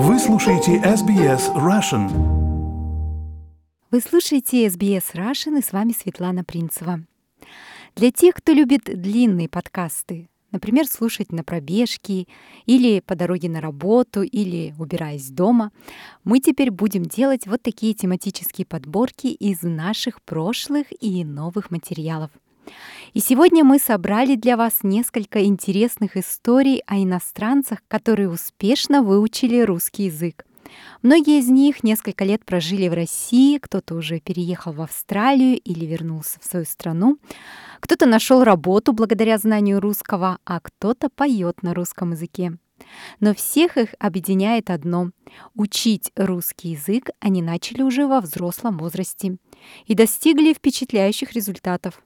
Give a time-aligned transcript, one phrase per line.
[0.00, 2.08] Вы слушаете SBS Russian.
[3.90, 7.00] Вы слушаете SBS Russian и с вами Светлана Принцева.
[7.96, 12.28] Для тех, кто любит длинные подкасты, например, слушать на пробежке
[12.64, 15.72] или по дороге на работу или убираясь дома,
[16.22, 22.30] мы теперь будем делать вот такие тематические подборки из наших прошлых и новых материалов–
[23.14, 30.04] и сегодня мы собрали для вас несколько интересных историй о иностранцах, которые успешно выучили русский
[30.04, 30.44] язык.
[31.02, 36.38] Многие из них несколько лет прожили в России, кто-то уже переехал в Австралию или вернулся
[36.40, 37.18] в свою страну,
[37.80, 42.58] кто-то нашел работу благодаря знанию русского, а кто-то поет на русском языке.
[43.20, 45.10] Но всех их объединяет одно—
[45.54, 49.36] учить русский язык они начали уже во взрослом возрасте
[49.86, 52.00] и достигли впечатляющих результатов.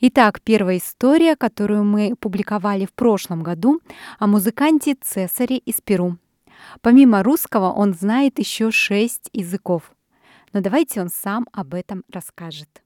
[0.00, 3.80] Итак, первая история, которую мы публиковали в прошлом году,
[4.18, 6.18] о музыканте Цесаре из Перу.
[6.80, 9.92] Помимо русского он знает еще шесть языков.
[10.52, 12.82] Но давайте он сам об этом расскажет.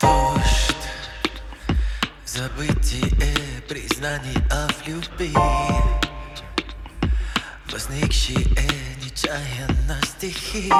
[0.00, 0.88] Дождь,
[2.24, 6.07] забытие признаний о любви
[7.72, 8.38] Возникшие
[9.04, 10.70] нечаянно стихи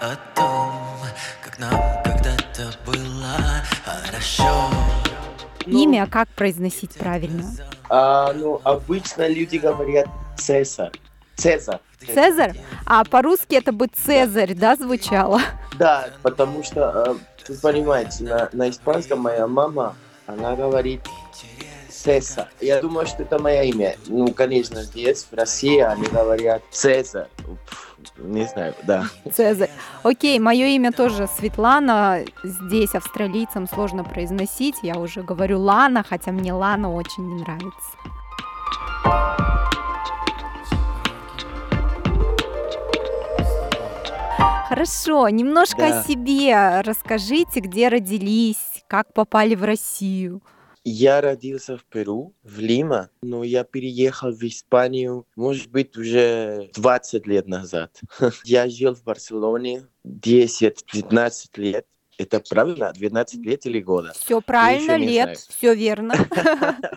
[0.00, 0.98] О том,
[1.42, 1.72] как нам
[2.04, 4.70] когда-то было хорошо
[5.66, 7.44] Имя как произносить правильно?
[7.88, 10.92] А, ну, обычно люди говорят Цезарь.
[11.36, 11.80] Цезарь.
[12.12, 12.60] Цезарь?
[12.84, 15.40] А по-русски это бы Цезарь, да, звучало?
[15.78, 21.00] Да, потому что, э, вы понимаете, на, на испанском моя мама, она говорит
[22.08, 22.48] Цесар.
[22.60, 23.96] Я думаю, что это мое имя.
[24.08, 27.28] Ну, конечно, здесь, в России, они говорят Цезарь.
[28.18, 29.04] Не знаю, да.
[29.32, 29.70] Цезарь.
[30.02, 32.20] Окей, мое имя тоже Светлана.
[32.42, 34.76] Здесь австралийцам сложно произносить.
[34.82, 37.90] Я уже говорю Лана, хотя мне Лана очень не нравится.
[44.68, 46.00] Хорошо, немножко Да.
[46.00, 50.42] о себе расскажите, где родились, как попали в Россию.
[50.84, 57.26] Я родился в Перу, в Лима, но я переехал в Испанию, может быть, уже 20
[57.26, 57.98] лет назад.
[58.44, 61.86] Я жил в Барселоне 10-15 лет.
[62.18, 62.92] Это правильно?
[62.92, 64.12] 12 лет или года?
[64.12, 66.14] Все правильно, лет, все верно.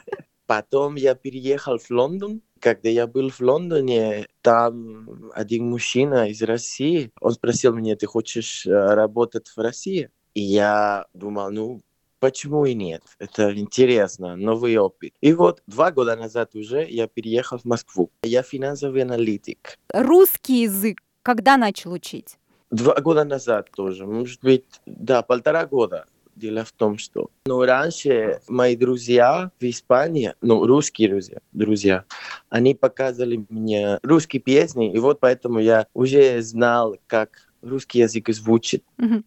[0.47, 2.41] Потом я переехал в Лондон.
[2.59, 8.65] Когда я был в Лондоне, там один мужчина из России, он спросил меня, ты хочешь
[8.65, 10.09] э, работать в России?
[10.33, 11.81] И я думал, ну,
[12.19, 13.03] почему и нет?
[13.19, 15.13] Это интересно, новый опыт.
[15.21, 18.11] И вот два года назад уже я переехал в Москву.
[18.23, 19.77] Я финансовый аналитик.
[19.93, 22.37] Русский язык когда начал учить?
[22.71, 26.05] Два года назад тоже, может быть, да, полтора года.
[26.37, 32.05] Дело в том, что ну, раньше мои друзья в Испании, ну, русские друзья, друзья,
[32.47, 38.83] они показывали мне русские песни, и вот поэтому я уже знал, как русский язык звучит.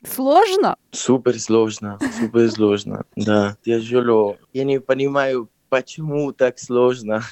[0.09, 0.77] Сложно?
[0.91, 4.37] Супер сложно, супер сложно, да, тяжело.
[4.53, 7.23] Я не понимаю, почему так сложно.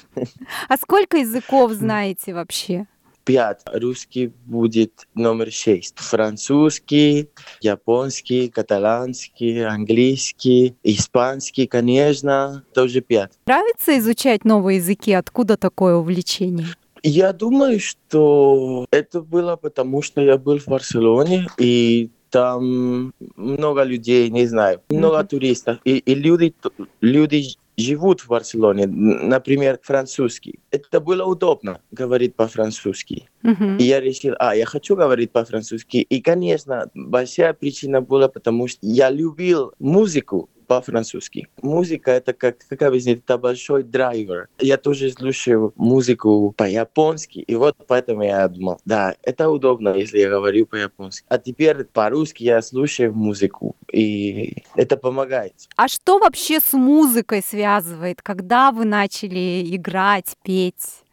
[0.67, 2.87] А сколько языков знаете вообще?
[3.25, 3.61] Пять.
[3.71, 5.99] Русский будет номер шесть.
[5.99, 7.29] Французский,
[7.61, 13.33] японский, каталанский, английский, испанский, конечно, тоже пять.
[13.45, 15.13] Нравится изучать новые языки?
[15.13, 16.69] Откуда такое увлечение?
[17.03, 24.29] Я думаю, что это было потому, что я был в Барселоне, и там много людей,
[24.29, 25.27] не знаю, много Мгм.
[25.27, 26.53] туристов, и, и люди,
[27.01, 30.59] люди живут в Барселоне, например, французский.
[30.71, 33.29] Это было удобно говорить по-французски.
[33.41, 33.77] Мгм.
[33.77, 35.97] И я решил, а, я хочу говорить по-французски.
[35.97, 41.47] И, конечно, большая причина была, потому что я любил музыку по-французски.
[41.63, 44.49] Музыка это как, как объяснить, это большой драйвер.
[44.59, 50.29] Я тоже слушаю музыку по-японски, и вот поэтому я думал, да, это удобно, если я
[50.29, 51.25] говорю по-японски.
[51.27, 55.53] А теперь по-русски я слушаю музыку, и это помогает.
[55.75, 58.21] А что вообще с музыкой связывает?
[58.21, 61.03] Когда вы начали играть, петь?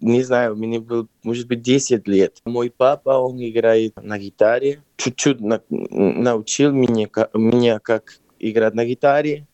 [0.00, 2.40] не знаю, мне было, может быть, 10 лет.
[2.44, 9.46] Мой папа, он играет на гитаре, чуть-чуть на- научил меня, меня, как играть на гитаре.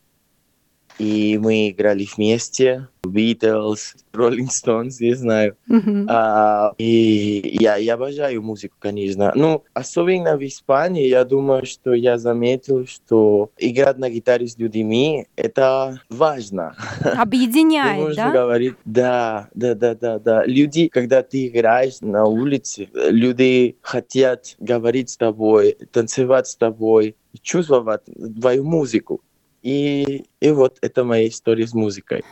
[0.99, 2.89] И мы играли вместе.
[3.05, 5.57] Beatles, Rolling Stones, я знаю.
[5.67, 6.07] Мгм.
[6.09, 9.33] А, и я, я обожаю музыку, конечно.
[9.35, 15.27] Ну, особенно в Испании, я думаю, что я заметил, что играть на гитаре с людьми–
[15.37, 16.77] это важно.
[17.17, 18.31] Объединяет, Можно да?
[18.31, 20.45] говорить, да, да, да, да, да.
[20.47, 28.03] Люди, когда ты играешь на улице, люди хотят говорить с тобой, танцевать с тобой, чувствовать
[28.41, 29.23] твою музыку.
[29.63, 32.25] И, и вот это моя история с музыкой.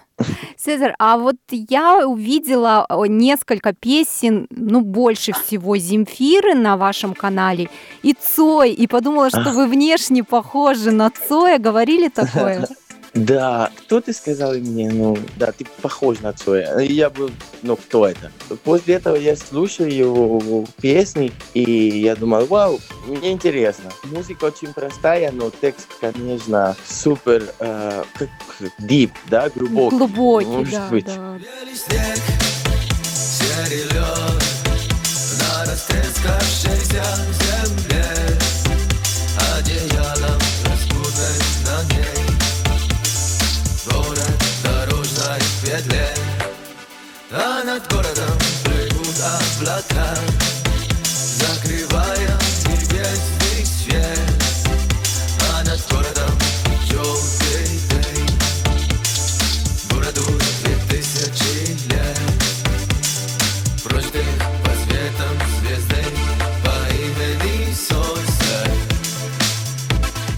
[0.56, 7.70] Цезарь, а вот я увидела несколько песен, ну, больше всего Земфиры на вашем канале
[8.02, 11.58] и Цой, и подумала, что вы внешне похожи на Цоя.
[11.58, 12.66] Говорили такое?
[13.20, 16.78] Да, кто-то сказал мне, ну, да, ты похож на Цоя.
[16.78, 17.30] Я был,
[17.60, 18.32] ну, кто это?
[18.64, 23.90] После этого я слушаю его песни, и я думал, вау, мне интересно.
[24.04, 28.30] Музыка очень простая, но текст, конечно, супер, э, как
[28.80, 29.96] deep, да, глубокий.
[29.98, 31.04] Глубокий, может да, быть.
[31.04, 31.12] да.
[31.12, 32.18] Белый снег,
[33.14, 34.42] серый лед
[35.40, 37.04] На растрескавшейся
[37.66, 38.19] земле
[47.32, 50.16] А над городом плывут облака
[51.04, 52.36] Закрывая
[52.66, 53.39] небесный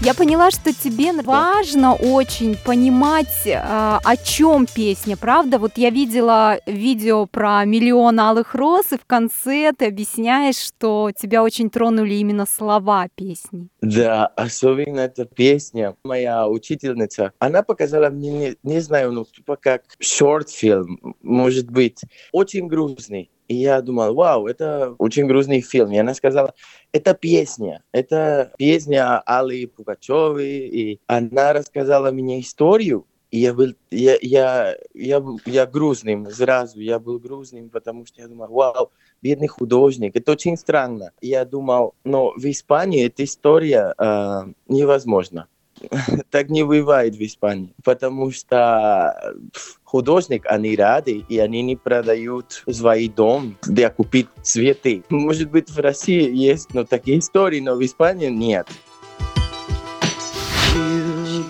[0.05, 5.59] Я поняла, что тебе важно очень понимать, а, о чем песня, правда?
[5.59, 11.41] Вот я видела видео про миллион алых роз, и в конце ты объясняешь, что тебя
[11.41, 13.69] очень тронули именно слова песни.
[13.79, 15.95] Да, особенно эта песня.
[16.03, 22.01] Моя учительница, она показала мне, не, не знаю, ну, типа как шорт-фильм, может быть,
[22.33, 23.31] очень грустный.
[23.53, 25.91] И я думал, вау, это очень грустный фильм.
[25.91, 26.55] И она сказала,
[26.91, 30.47] это песня, это песня Аллы Пугачевой.
[30.47, 36.79] И она рассказала мне историю, и я был, я, я, я, был- я грустным сразу,
[36.79, 38.91] я был грустным, потому что я думал, вау,
[39.21, 41.11] бедный художник, это очень странно.
[41.21, 45.47] Я думал, но в Испании эта история э, невозможна.
[46.29, 49.35] Так не бывает в Испании, потому что
[49.83, 55.03] художник, они рады, и они не продают свой дом, где купить цветы.
[55.09, 58.67] Может быть, в России есть но такие истории, но в Испании нет.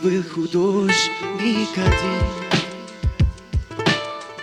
[0.04, 2.44] Был художник один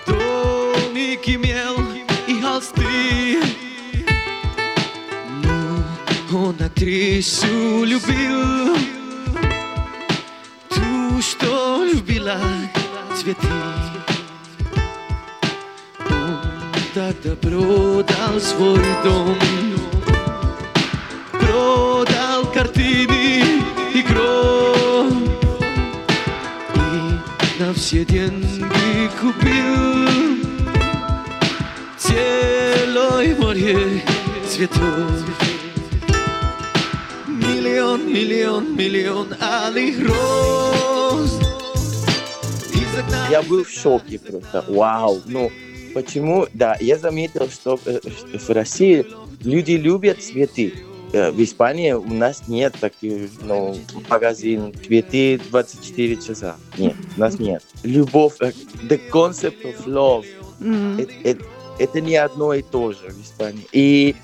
[0.07, 1.77] Домик имел
[2.27, 3.43] и холсты
[5.43, 9.00] Ну, он актрису любил
[11.21, 12.41] Что любила
[13.15, 13.47] цветы.
[16.09, 16.39] Он
[16.95, 19.37] тогда продал свой дом.
[21.33, 23.63] Продал картины
[23.95, 25.13] и кровь
[26.75, 30.39] И на все деньги купил
[31.99, 34.03] Целое море
[34.49, 35.23] цветов.
[37.27, 40.90] Миллион, миллион, миллион алых роз
[43.31, 44.65] Я был в шоке просто.
[44.69, 45.21] Вау.
[45.27, 45.51] Ну,
[45.95, 46.47] почему?
[46.53, 48.01] Да, я заметил, что э,
[48.39, 49.07] в России
[49.45, 50.75] люди любят цветы.
[51.13, 53.77] Э, В Испании у нас нет таких, ну,
[54.09, 56.57] магазин цветы 24 часа.
[56.79, 57.63] Нет, у нас нет.
[57.83, 58.53] Любовь, э,
[58.89, 60.27] the concept of love,
[60.61, 60.99] М.
[60.99, 61.45] это, это-
[61.79, 63.67] это не одно и то же в Испании.
[63.73, 64.15] И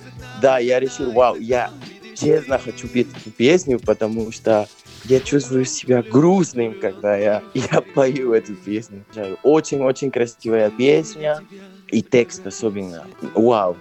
[0.42, 1.70] да, я решил, вау, я
[2.14, 4.68] честно хочу петь эту песню, потому что
[5.08, 9.04] я чувствую себя грустным, когда я, я пою эту песню.
[9.42, 11.40] Очень-очень красивая песня,
[11.88, 13.06] и текст особенно.
[13.34, 13.76] Вау.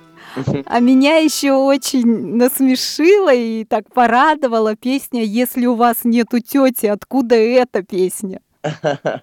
[0.65, 7.35] А меня еще очень насмешила и так порадовала песня «Если у вас нету тети, откуда
[7.35, 8.41] эта песня?»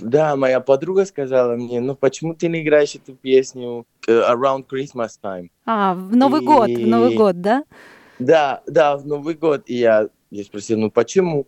[0.00, 5.10] Да, моя подруга сказала мне, ну почему ты не играешь эту песню э, around Christmas
[5.22, 5.48] time?
[5.66, 7.64] А, в Новый год, в Новый И- год, да?
[8.18, 9.64] Да, да, в Новый год.
[9.66, 11.46] И я, я спросил, ну почему?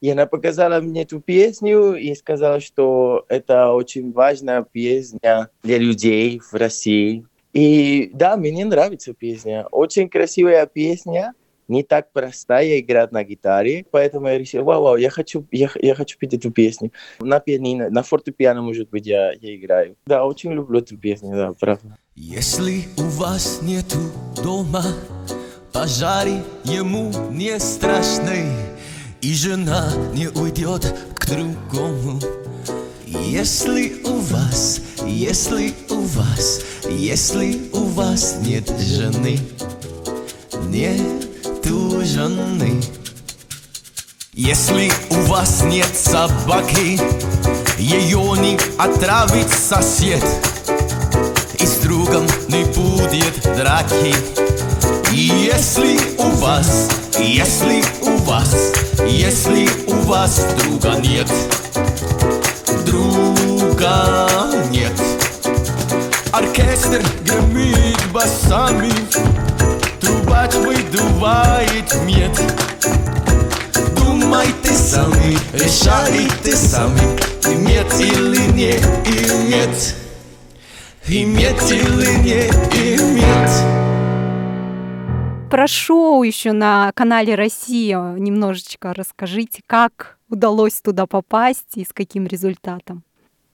[0.00, 6.40] И она показала мне эту песню и сказала, что это очень важная песня для людей
[6.40, 7.24] в России.
[7.52, 9.66] И да, мне нравится песня.
[9.70, 11.32] Очень красивая песня,
[11.68, 15.94] не так простая играть на гитаре, поэтому я решил, вау, вау, я хочу, я, я
[15.94, 16.92] хочу петь эту песню.
[17.20, 19.96] На пианино, на фортепиано, может быть, я, я играю.
[20.06, 21.96] Да, очень люблю эту песню, да, правда.
[22.14, 23.98] Если у вас нету
[24.42, 24.82] дома
[25.76, 28.50] пожаре ему не страшны
[29.20, 32.18] И жена не уйдет к другому.
[33.06, 39.38] Если у вас, если у вас, если у вас нет жены
[40.68, 42.80] Нету жены.
[44.32, 46.98] Если у вас нет собаки
[47.78, 50.24] Ее не отравит сосед.
[51.60, 54.45] И с другом не будет драки.
[55.12, 58.72] Если у вас Если у вас,
[59.06, 61.26] если у вас друга нет,
[62.84, 64.38] друга
[64.70, 64.92] нет.
[66.30, 68.92] Оркестр гремит басами,
[69.98, 72.38] трубач выдувает мед.
[73.96, 77.00] Думайте сами, решайте сами,
[77.44, 79.94] иметь или не иметь,
[81.08, 82.48] иметь или не
[82.96, 83.85] иметь.
[85.50, 92.26] Про шоу еще на канале Россия немножечко расскажите, как удалось туда попасть и с каким
[92.26, 93.04] результатом.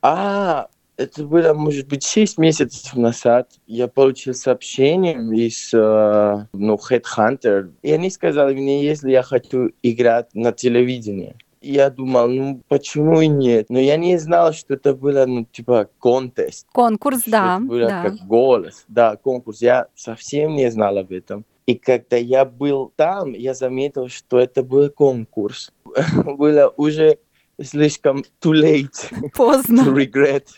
[0.01, 3.51] А, это было, может быть, 6 месяцев назад.
[3.67, 7.73] Я получил сообщение из, э, ну, Headhunter.
[7.83, 11.37] И они сказали мне, если я хочу играть на телевидении.
[11.61, 13.67] Я думал, ну, почему и нет?
[13.69, 16.67] Но я не знал, что это было, ну, типа, контест.
[16.73, 18.03] Конкурс, что да, это было да.
[18.03, 18.85] как голос.
[18.89, 19.61] Да, конкурс.
[19.61, 21.45] Я совсем не знал об этом.
[21.73, 25.73] И когда я был там, я заметил, что это был конкурс.
[26.25, 27.17] было уже
[27.63, 29.81] слишком too late to Поздно.
[29.81, 30.49] regret.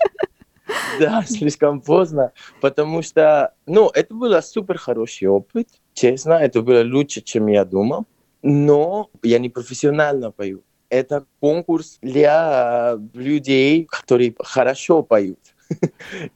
[0.98, 7.20] Да, слишком поздно, потому что, ну, это был супер хороший опыт, честно, это было лучше,
[7.20, 8.06] чем я думал,
[8.40, 10.62] но я не профессионально пою.
[10.88, 15.53] Это конкурс для людей, которые хорошо поют.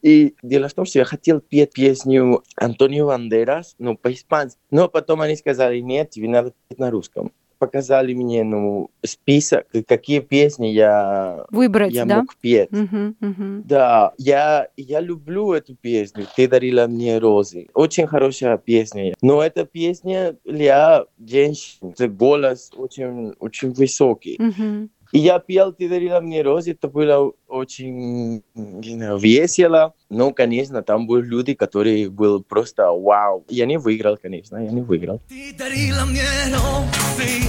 [0.03, 4.59] И дело в том, что я хотел петь песню Антонио Бандерас, ну, по-испански.
[4.71, 7.33] Но потом они сказали, нет, тебе надо петь на русском.
[7.59, 12.19] Показали мне, ну, список, какие песни я, Выбрать, я да?
[12.21, 12.71] мог петь.
[12.71, 13.63] Мгм, мгм.
[13.67, 16.27] Да, я, я люблю эту песню.
[16.37, 17.67] Ты дарила мне розы.
[17.75, 19.13] Очень хорошая песня.
[19.23, 21.95] Но эта песня для женщин.
[21.99, 24.37] Голос очень, очень высокий.
[24.39, 24.91] Мгм.
[25.13, 26.73] И я пел «Ты дарила мне розы».
[26.73, 29.95] Это было очень весело.
[30.11, 33.45] Но, конечно, там были люди, которые были просто вау.
[33.49, 35.21] Я не выиграл, конечно, я не выиграл.
[35.29, 37.49] Ты дарила мне розы,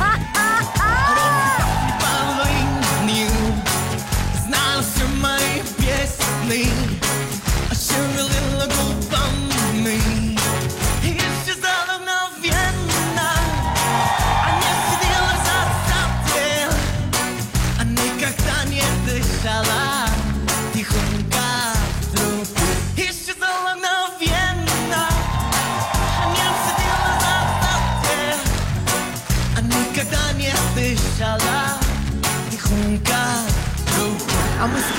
[34.68, 34.99] вдруг.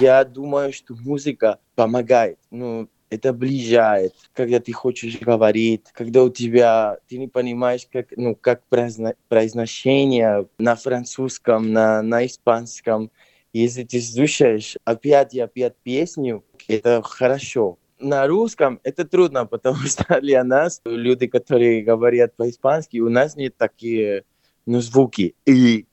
[0.00, 2.38] Я думаю, что музыка помогает.
[2.50, 8.34] Ну, это ближает, когда ты хочешь говорить, когда у тебя, ты не понимаешь, как, ну,
[8.34, 13.10] как произно- произношение на французском, на, на испанском.
[13.52, 17.78] Если ты слушаешь опять и опять песню, это хорошо.
[17.98, 23.54] На русском это трудно, потому что для нас, люди, которые говорят по-испански, у нас нет
[23.58, 24.24] такие
[24.64, 25.34] ну, звуки.
[25.44, 25.84] И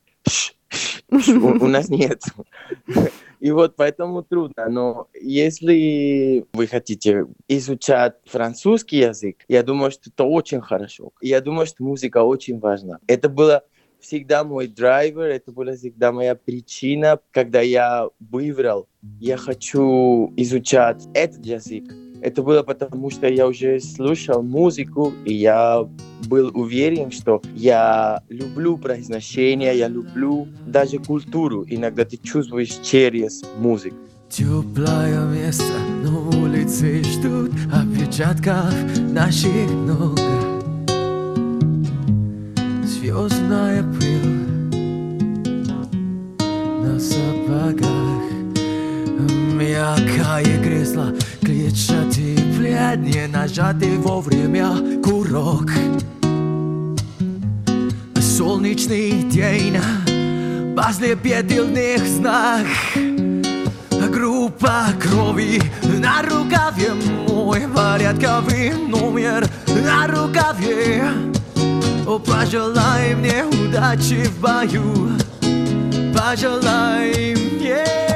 [1.09, 1.17] у,
[1.65, 2.21] у нас нет.
[3.39, 4.69] И вот поэтому трудно.
[4.69, 11.11] Но если вы хотите изучать французский язык, я думаю, что это очень хорошо.
[11.21, 12.99] Я думаю, что музыка очень важна.
[13.07, 13.63] Это было
[13.99, 18.87] всегда мой драйвер, это была всегда моя причина, когда я выбрал,
[19.19, 21.83] я хочу изучать этот язык.
[22.21, 25.87] Это было потому, что я уже слушал музыку, и я
[26.27, 31.65] был уверен, что я люблю произношение, я люблю даже культуру.
[31.67, 33.95] Иногда ты чувствуешь через музыку.
[34.29, 38.73] Теплое место на улице ждут отпечатков
[39.13, 40.19] наших ног
[42.83, 44.47] Звездная пыль
[46.83, 47.96] на сапогах
[49.77, 55.69] Мягкое кресло, клетчатый плед Не нажатый вовремя курок.
[58.19, 59.77] Солнечный день
[61.13, 62.65] бедных знак.
[64.11, 66.93] Группа крови на рукаве
[67.27, 71.03] Мой порядковый номер на рукаве.
[72.07, 75.11] О, пожелай мне удачи в бою
[76.15, 78.06] Пожелай мне не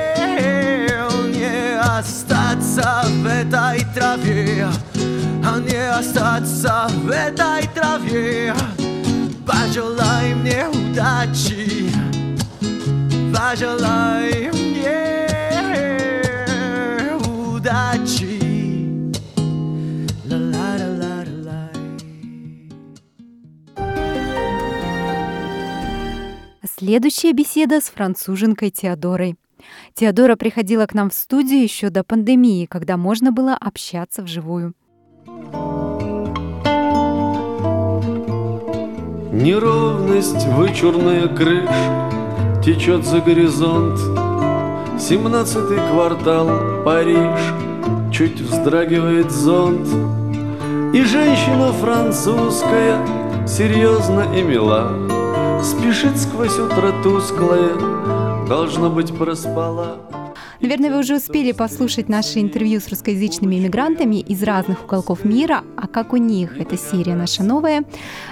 [2.01, 4.67] остаться в этой траве
[5.45, 8.53] А не остаться в этой траве
[9.45, 11.91] Пожелай мне удачи
[13.33, 14.81] Пожелай мне
[17.61, 18.41] удачи.
[26.63, 29.35] Следующая беседа с француженкой Теодорой.
[29.93, 34.73] Теодора приходила к нам в студию еще до пандемии, когда можно было общаться вживую.
[39.31, 41.69] Неровность, вычурная крыш
[42.63, 43.97] Течет за горизонт
[44.99, 47.39] Семнадцатый квартал, Париж
[48.11, 49.87] Чуть вздрагивает зонт
[50.93, 54.91] И женщина французская Серьезно и мила
[55.63, 58.20] Спешит сквозь утро тусклое
[58.51, 59.95] Должно быть проспала
[60.59, 65.87] Наверное, вы уже успели послушать наше интервью с русскоязычными иммигрантами из разных уголков мира, а
[65.87, 67.85] как у них эта серия наша новая.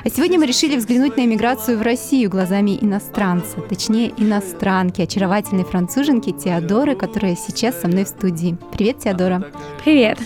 [0.04, 6.34] А сегодня мы решили взглянуть на иммиграцию в Россию глазами иностранца, точнее иностранки, очаровательной француженки
[6.34, 8.58] Теодоры, которая сейчас со мной в студии.
[8.74, 9.46] Привет, Теодора.
[9.86, 10.20] Привет.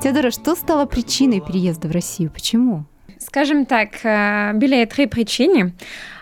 [0.00, 2.30] Теодора, что стало причиной переезда в Россию?
[2.30, 2.84] Почему?
[3.18, 5.74] Скажем так, э, были три причины.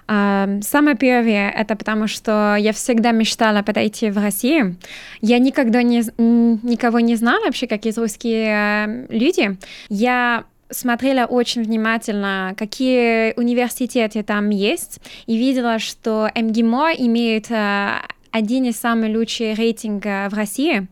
[0.06, 4.76] А, Самое первое— это потому, что я всегда мечтала подойти в Россию.
[5.20, 9.56] Я никогда не, никого не знала вообще, как из русские люди.
[9.88, 18.64] Я смотрела очень внимательно, какие университеты там есть, и видела, что МГИМО имеет э, один
[18.64, 20.86] из самых лучших рейтингов в России.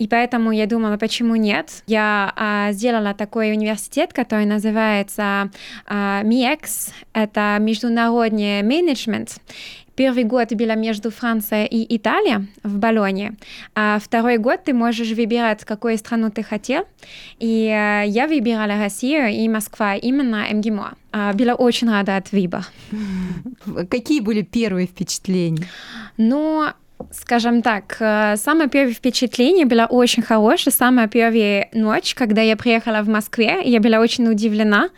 [0.00, 1.82] И поэтому я думала, почему нет?
[1.86, 5.50] Я а, сделала такой университет, который называется
[5.86, 6.94] а, МИЭКС.
[7.12, 9.36] Это международный менеджмент.
[9.96, 13.34] Первый год было между Францией и Италией в Болоне,
[13.74, 16.84] а второй год ты можешь выбирать, какую страну ты хотел.
[17.38, 20.94] И э, я выбирала Россию и Москва, именно МГИМО.
[21.12, 22.64] А, была очень рада от выбора.
[23.90, 25.66] Какие были первые впечатления?
[26.16, 26.72] Но,
[27.10, 30.72] скажем так, э, самое первое впечатление было очень хорошее.
[30.72, 34.90] Самая первая ночь, когда я приехала в Москве, я была очень удивлена,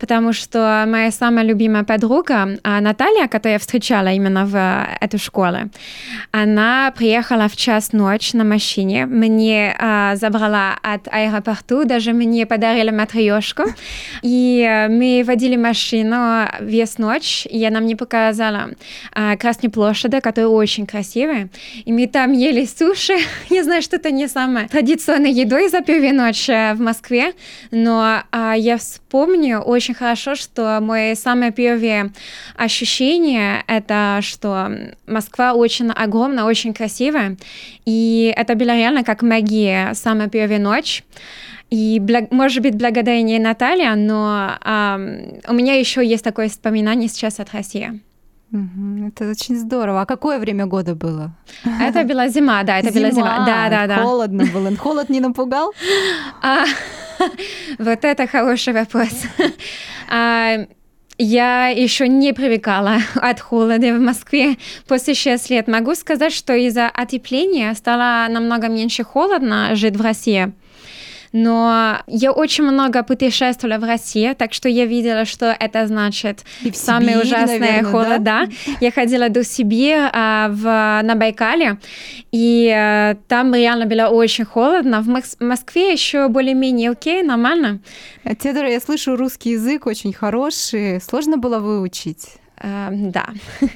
[0.00, 5.18] потому что моя самая любимая подруга а, Наталья, которую я встречала именно в э, эту
[5.18, 5.58] школу,
[6.32, 12.90] она приехала в час ночи на машине, мне а, забрала от аэропорту, даже мне подарили
[12.90, 13.64] матрешку,
[14.22, 18.70] и э, мы водили машину весь ночь, и она мне показала
[19.12, 21.50] а, Красную площадь, которая очень красивая,
[21.84, 23.14] и мы там ели суши,
[23.50, 27.34] я знаю, что это не самая традиционная едой за первую ночь э, в Москве,
[27.70, 32.12] но я вспомню очень хорошо, что мое самое первое
[32.56, 34.70] ощущение это, что
[35.06, 37.36] Москва очень огромная, очень красивая,
[37.84, 41.04] и это было реально как магия, самая первая ночь.
[41.70, 47.38] И, может быть, благодаря ней Наталья, но ам, у меня еще есть такое воспоминание сейчас
[47.38, 48.00] от России.
[49.06, 50.00] Это очень здорово.
[50.00, 51.30] А какое время года было?
[51.80, 53.46] Это была зима, да, это была зима.
[53.46, 54.02] Да, да, да.
[54.02, 54.74] Холодно было.
[54.76, 55.72] Холод не напугал?
[57.78, 59.10] Вот это хороший вопрос.
[60.12, 60.66] А,
[61.18, 64.56] я еще не привыкала от холода в Москве
[64.88, 65.68] после 6 лет.
[65.68, 70.52] Могу сказать, что из-за отепления стало намного меньше холодно жить в России.
[71.32, 76.70] Но я очень много путешествовала в России, так что я видела, что это значит И
[76.72, 77.88] в самые Сибири, ужасные наверное, да?
[77.90, 78.48] холода.
[78.80, 80.64] Я ходила до Сибири а, в,
[81.04, 81.78] на Байкале,
[82.32, 85.02] и а, там реально было очень холодно.
[85.02, 87.78] В Мос- Москве еще более-менее окей, нормально.
[88.24, 91.00] Э, Теодора, я слышу, русский язык очень хороший.
[91.00, 92.39] Сложно было выучить?
[92.62, 93.26] А, да,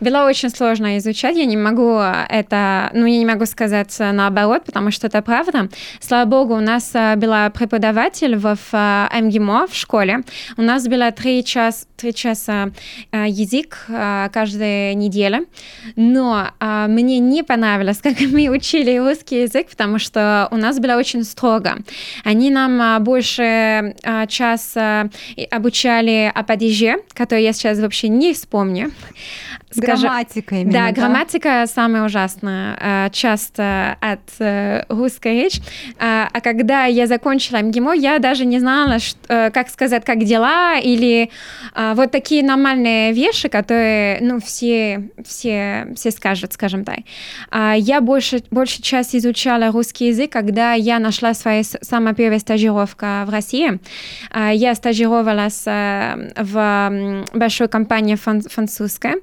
[0.00, 1.36] было очень сложно изучать.
[1.36, 5.68] Я не могу это, ну, я не могу сказать э, наоборот, потому что это правда.
[5.98, 10.20] Слава богу, у нас э, была преподаватель в, в э, МГИМО в школе.
[10.56, 12.70] У нас было три, час, три часа
[13.12, 15.46] язык каждую неделю.
[15.96, 21.24] Но мне не понравилось, как мы учили русский язык, потому что у нас было очень
[21.24, 21.78] строго.
[22.22, 23.96] Они нам больше
[24.28, 24.76] час
[25.50, 28.92] обучали о падеже, который я сейчас вообще не не вспомню.
[29.70, 35.62] Скажем, грамматика именно, да, да, грамматика самая ужасная, э, часто от э, русской речи.
[35.98, 38.96] А, а когда я закончила МГИМО, я даже не знала,
[39.28, 41.30] э, как сказать, как дела, или
[41.94, 47.00] вот такие нормальные вещи, которые, ну, все, все, все скажут, скажем так.
[47.50, 53.06] А я больше, больше часть изучала русский язык, когда я нашла свою самую первую стажировку
[53.26, 53.78] в России.
[54.30, 59.16] А, я стажировалась в большой компании французской,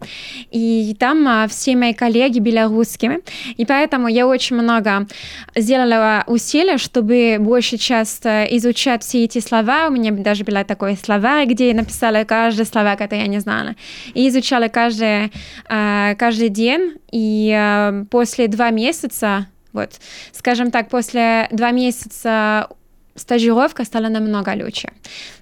[0.51, 3.19] и там а, все мои коллеги были русскими,
[3.57, 5.07] и поэтому я очень много
[5.55, 9.87] сделала усилия, чтобы больше часто изучать все эти слова.
[9.87, 13.75] У меня даже была такой словарь, где я написала каждое слово, которое я не знала,
[14.13, 15.31] и изучала каждый,
[15.67, 19.91] а, каждый день, и а, после два месяца, вот,
[20.31, 22.69] скажем так, после два месяца
[23.15, 24.89] стажировка стала намного лучше.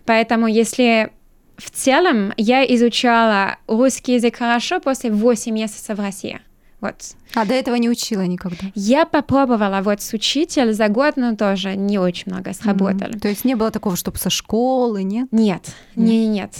[0.06, 1.12] Поэтому если
[1.58, 6.42] в целом я изучала русский язык хорошо после 8 месяцев в России.
[6.82, 6.96] Вот.
[7.34, 8.68] А до этого не учила никогда?
[8.76, 13.16] Я попробовала вот с учителем за год, но тоже не очень много сработали.
[13.16, 13.20] Mm-hmm.
[13.22, 15.30] То есть не было такого, чтобы со школы, нет?
[15.32, 16.30] Нет, нет, нет.
[16.30, 16.56] нет.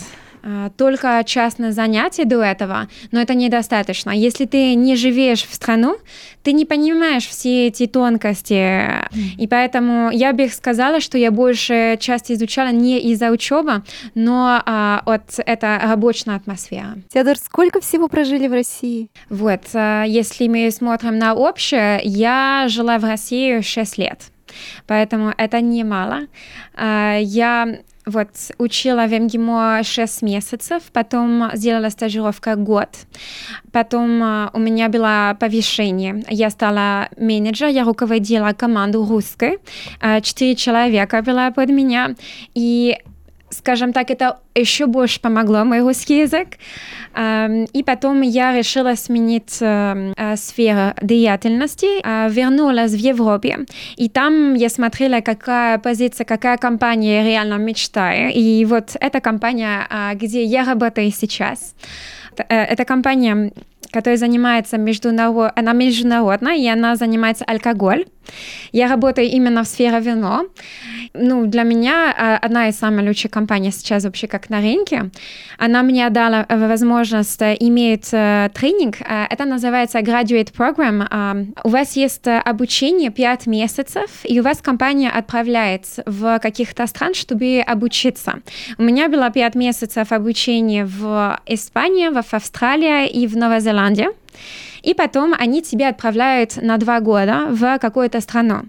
[0.46, 4.10] А, только частное занятие до этого, но это недостаточно.
[4.10, 5.96] Если ты не живешь в страну,
[6.42, 9.36] ты не понимаешь все эти тонкости, mm.
[9.38, 15.02] и поэтому я бы сказала, что я больше часть изучала не из-за учебы, но а,
[15.06, 16.98] от это рабочая атмосфера.
[17.08, 19.08] Теодор, сколько всего прожили в России?
[19.30, 24.20] Вот, а, если мы смотрим на общее, я жила в России 6 лет.
[24.86, 26.26] Поэтому это немало.
[26.74, 32.88] А, я вот, учила в МГИМО 6 месяцев, потом сделала стажировка год,
[33.72, 36.22] потом uh, у меня было повышение.
[36.28, 39.58] Я стала менеджер, я руководила команду русской,
[40.00, 42.14] uh, четыре человека было под меня,
[42.54, 42.98] и
[43.58, 46.48] скажем так, это еще больше помогло мой русский язык.
[47.74, 53.58] И потом я решила сменить э, э, сферу деятельности, а, вернулась в Европе,
[53.96, 58.32] и там я смотрела, какая позиция, какая компания реально мечтаю.
[58.34, 61.74] И вот эта компания, а, где я работаю сейчас,
[62.36, 63.52] э, эта компания
[63.92, 65.52] которая занимается международ...
[65.54, 68.04] она международная, и она занимается алкоголь.
[68.72, 70.46] Я работаю именно в сфере вино.
[71.14, 75.10] Ну, для меня а, одна из самых лучших компаний сейчас вообще как на рынке.
[75.58, 78.96] Она мне дала э, возможность э, иметь э, тренинг.
[79.00, 81.52] Это называется Graduate Program.
[81.64, 87.62] У вас есть обучение 5 месяцев, и у вас компания отправляет в каких-то стран, чтобы
[87.66, 88.40] обучиться.
[88.78, 94.08] У меня было 5 месяцев обучения в Испании, в Австралии и в Новой Зеландии.
[94.84, 98.64] И потом они тебя отправляют на два года в какую-то страну.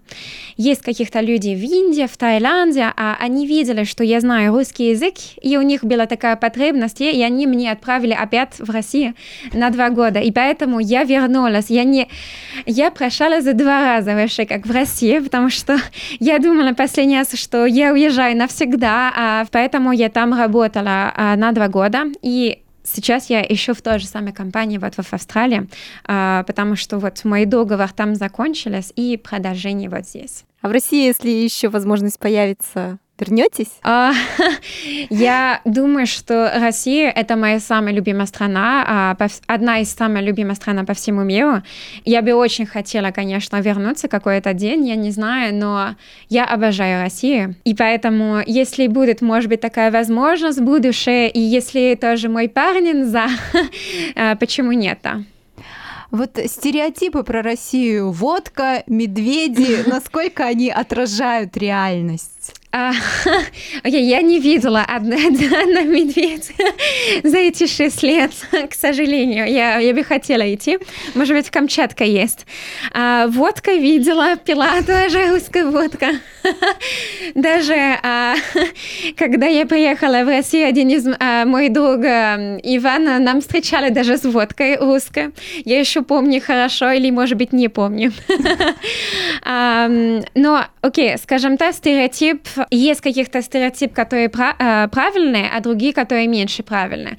[0.58, 5.16] Есть каких-то людей в Индии, в Таиланде, а они видели, что я знаю русский язык,
[5.42, 9.14] и у них была такая потребность, и они мне отправили опять в Россию
[9.54, 10.20] на два года.
[10.20, 11.70] И поэтому я вернулась.
[11.70, 12.08] Я не...
[12.66, 15.78] Я прошла за два раза вообще, как в России, потому что
[16.20, 21.52] я думала последний раз, что я уезжаю навсегда, а поэтому я там работала а, на
[21.52, 22.06] два года.
[22.22, 25.68] И Сейчас я еще в той же самой компании, вот в Австралии,
[26.06, 30.46] а, потому что вот мои договоры там закончились, и продолжение вот здесь.
[30.62, 33.72] А в России, если еще возможность появится, Вернетесь?
[33.82, 34.12] А,
[35.10, 40.86] я думаю, что Россия это моя самая любимая страна, а, одна из самых любимых стран
[40.86, 41.62] по всему миру.
[42.04, 45.96] Я бы очень хотела, конечно, вернуться какой-то день, я не знаю, но
[46.28, 47.56] я обожаю Россию.
[47.64, 53.06] И поэтому, если будет, может быть, такая возможность в будущее, и если тоже мой парень
[53.06, 53.28] за,
[54.16, 55.00] а, почему нет?
[55.04, 55.24] -то?
[56.12, 62.35] Вот стереотипы про Россию, водка, медведи, насколько они отражают реальность?
[62.76, 62.92] А,
[63.86, 65.16] я не видела одна,
[65.86, 66.52] медведь
[67.24, 68.32] за эти шесть лет,
[68.70, 69.50] к сожалению.
[69.50, 70.80] Я, я бы хотела идти.
[71.14, 72.46] Может быть, Камчатка есть.
[72.92, 76.20] А, водка видела, пила тоже русская водка.
[77.34, 78.36] Даже а,
[79.16, 84.18] когда я приехала в Россию, один из а, мой друг а, Иван нам встречали даже
[84.18, 85.32] с водкой русской.
[85.64, 88.12] Я еще помню хорошо или, может быть, не помню.
[89.44, 89.88] а,
[90.36, 92.35] но, окей, скажем так, стереотип
[92.72, 97.18] есть каких-то стереотип, которые э, правильные, а другие, которые меньше правильные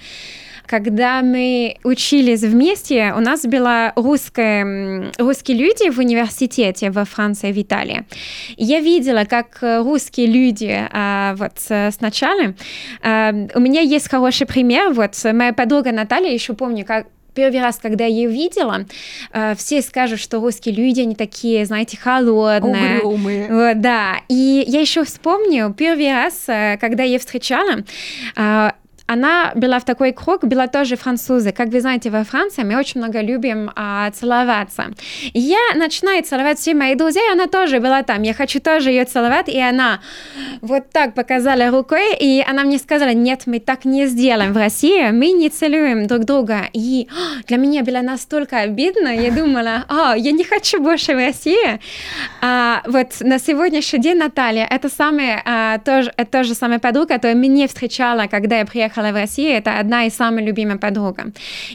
[0.66, 7.60] когда мы учились вместе, у нас было русские, русские люди в университете во Франции, в
[7.60, 8.04] Италии.
[8.56, 12.54] Я видела, как русские люди а, вот сначала...
[13.02, 14.92] А, у меня есть хороший пример.
[14.92, 18.86] Вот моя подруга Наталья, еще помню, как первый раз, когда я ее видела,
[19.32, 23.00] э, все скажут, что русские люди, они такие, знаете, холодные.
[23.00, 23.48] Угрюмые.
[23.48, 24.16] Вот, да.
[24.28, 27.84] И я еще вспомню первый раз, э, когда я встречала,
[28.36, 28.70] э,
[29.06, 31.52] она была в такой круг, была тоже французы.
[31.52, 34.86] Как вы знаете, во Франции мы очень много любим а, целоваться.
[35.32, 38.22] И я начинаю целовать все мои друзья, и она тоже была там.
[38.22, 40.00] Я хочу тоже ее целовать, и она
[40.60, 45.10] вот так показала рукой, и она мне сказала, нет, мы так не сделаем в России,
[45.10, 46.68] мы не целуем друг друга.
[46.72, 47.08] И
[47.46, 51.80] для меня было настолько обидно, я думала, а, я не хочу больше в России.
[52.40, 57.36] А, вот на сегодняшний день Наталья, это самая, а, тоже, это тоже самая подруга, которая
[57.36, 61.18] меня встречала, когда я приехала в Россию, это одна из самых любимых подруг.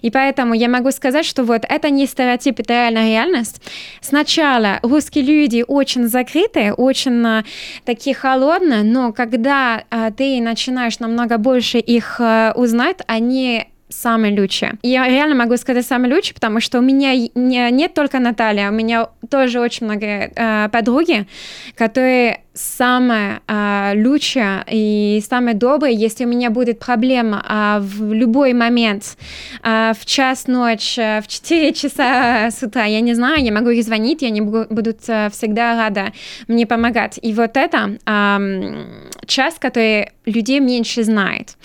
[0.02, 3.62] И поэтому я могу сказать, что вот это не стереотип, это реальная реальность.
[4.02, 7.44] Сначала русские люди очень закрытые, очень а,
[7.86, 14.74] такие холодные, но когда а, ты начинаешь намного больше их а, узнать, они самые лучшие.
[14.84, 18.74] Я реально могу сказать самые лучшие, потому что у меня не, нет только Наталья, у
[18.74, 21.28] меня тоже очень много э, подруги,
[21.76, 28.54] которые самые э, лучшие и самые добрые, если у меня будет проблема э, в любой
[28.54, 29.18] момент,
[29.64, 33.84] э, в час ночи, в 4 часа с утра, я не знаю, я могу их
[33.84, 36.14] звонить, и они будут э, всегда рады
[36.48, 37.20] мне помогать.
[37.22, 38.86] И вот это э,
[39.28, 41.58] час, который людей меньше знает.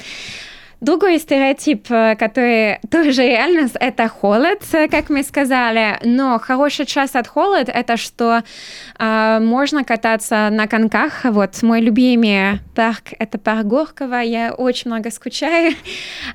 [0.81, 7.17] Другой стереотип, э, который тоже реальность, это холод, э, как мы сказали, но хороший час
[7.17, 8.43] от холода это что
[8.99, 11.25] э, можно кататься на коньках.
[11.25, 15.75] Вот мой любимый парк это парк Горького, я очень много скучаю,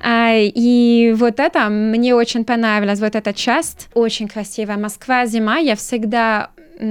[0.04, 4.76] э, и вот это мне очень понравилось, вот эта часть очень красивая.
[4.76, 6.50] Москва зима, я всегда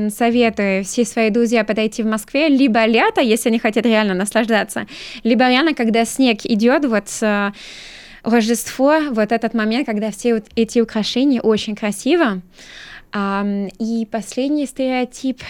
[0.09, 4.87] советую все свои друзья подойти в Москве либо лето, если они хотят реально наслаждаться,
[5.23, 7.51] либо реально, когда снег идет, вот э,
[8.23, 12.41] Рождество, вот этот момент, когда все вот эти украшения очень красиво.
[13.13, 15.41] И последний стереотип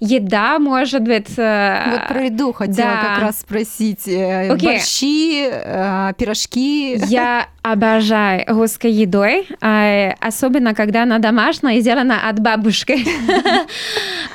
[0.00, 1.38] еда, может быть.
[1.38, 3.14] Э, вот про еду хотела да.
[3.14, 4.06] как раз спросить.
[4.06, 4.48] Okay.
[4.48, 6.98] Э, борщи, пирожки.
[7.06, 9.46] Я обожаю русской едой,
[10.20, 12.98] особенно когда она домашняя и сделана от бабушки.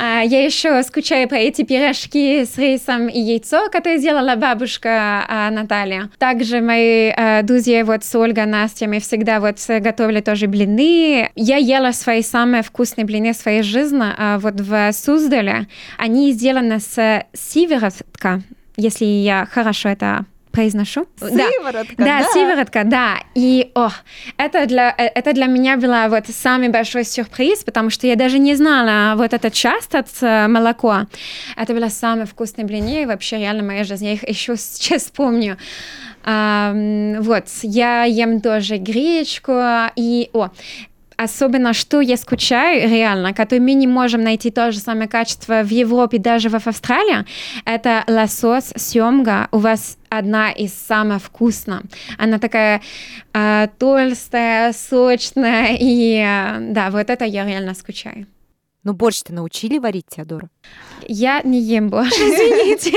[0.01, 5.51] А, я еще скучаю по эти пирожки с рисом и яйцо, которые сделала бабушка а,
[5.51, 6.09] Наталья.
[6.17, 11.29] Также мои а, друзья, вот с Ольгой, Настя, мы всегда вот готовили тоже блины.
[11.35, 14.93] Я ела свои самые вкусные блины своей жизни вот в
[15.39, 15.67] Суздале.
[15.97, 18.41] Они сделаны с сиверотка,
[18.77, 21.05] если я хорошо это произношу.
[21.17, 22.05] Сыворотка, да.
[22.05, 23.19] Да, да, сыворотка, да.
[23.35, 23.89] И, о,
[24.37, 28.39] это для, э, это для меня была вот самый большой сюрприз, потому что я даже
[28.39, 31.05] не знала вот этот часть от э, молока.
[31.55, 34.05] Это было самое вкусное блины, вообще реально моя жизнь.
[34.05, 35.57] Я их еще сейчас помню.
[36.23, 36.73] А,
[37.19, 39.53] вот, я ем тоже гречку,
[39.95, 40.49] и, о,
[41.19, 45.69] особенно что я скучаю реально, который мы не можем найти то же самое качество в
[45.69, 47.25] Европе, даже в Австралии,
[47.65, 49.47] это лосось, семга.
[49.51, 51.81] У вас одна из самых вкусных.
[52.17, 52.81] Она такая
[53.33, 58.25] э, толстая, сочная, и э, да, вот это я реально скучаю.
[58.85, 60.49] Ну, борщ-то научили варить, Теодора?
[61.05, 62.93] Я не ем борщ, извините.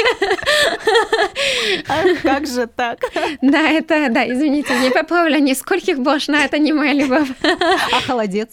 [1.88, 3.00] А как же так?
[3.40, 7.28] Да, это, да, извините, не поправлю нискольких борщ, но это не моя любовь.
[7.42, 8.50] А холодец?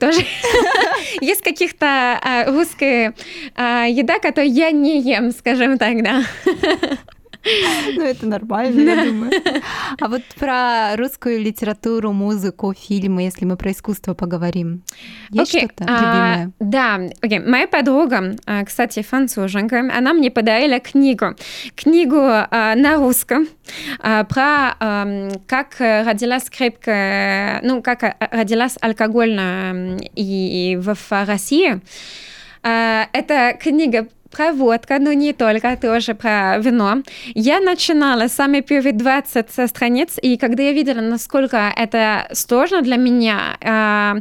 [0.00, 0.26] Тоже.
[1.20, 1.86] Есть каких-то
[2.20, 3.14] а, русская
[3.54, 6.24] а, еда, которую я не ем, скажем так, да.
[7.44, 9.32] Ну, это нормально, я думаю.
[10.00, 14.82] А вот про русскую литературу, музыку, фильмы, если мы про искусство поговорим.
[15.30, 15.66] Есть okay.
[15.66, 16.52] что-то любимое?
[16.58, 16.98] Да.
[17.22, 17.46] Okay.
[17.46, 21.34] Моя подруга, а, кстати, француженка, она мне подарила книгу.
[21.76, 23.46] Книгу а, на русском
[24.00, 24.74] а, про
[25.46, 31.80] как родилась скрипка, ну, как родилась алкогольная и в России.
[32.62, 37.02] Это книга про водку, но не только, тоже про вино.
[37.34, 43.56] Я начинала сами первые 20 страниц, и когда я видела, насколько это сложно для меня
[43.60, 44.20] э,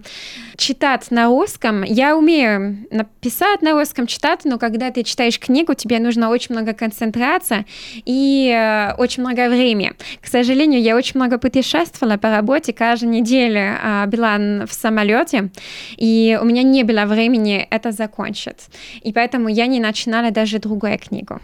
[0.58, 6.00] читать на русском, я умею написать на русском, читать, но когда ты читаешь книгу, тебе
[6.00, 7.66] нужно очень много концентрации
[8.06, 9.94] и э, очень много времени.
[10.22, 15.50] К сожалению, я очень много путешествовала по работе, каждую неделю э, была в самолете,
[15.98, 18.68] и у меня не было времени это закончить.
[19.02, 21.40] И поэтому я не начала начинали даже другую книгу.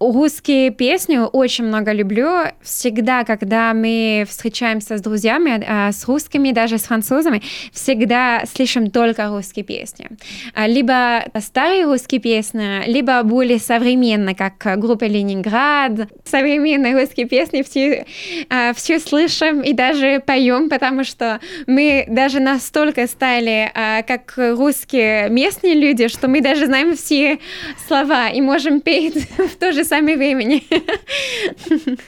[0.00, 2.28] Русские песни очень много люблю.
[2.62, 7.40] Всегда, когда мы встречаемся с друзьями, а, с русскими, даже с французами,
[7.72, 10.08] всегда слышим только русские песни.
[10.54, 16.08] А, либо старые русские песни, либо более современные, как группа Ленинград.
[16.24, 18.06] Современные русские песни все,
[18.50, 23.70] а, все слышим и даже поем, потому что мы даже настолько стали
[24.06, 27.38] как русские местные люди, что мы даже знаем все
[27.86, 30.62] слова и можем петь в то же самое времени.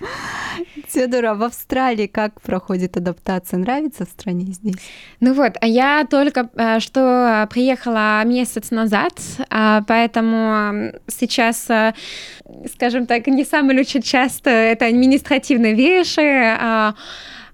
[0.93, 3.59] Теодора, в Австралии как проходит адаптация?
[3.59, 4.77] Нравится в стране здесь?
[5.21, 9.13] Ну вот, а я только э, что приехала месяц назад,
[9.51, 11.95] а, поэтому сейчас, э,
[12.73, 16.95] скажем так, не самый лучший часто это административные вещи, а,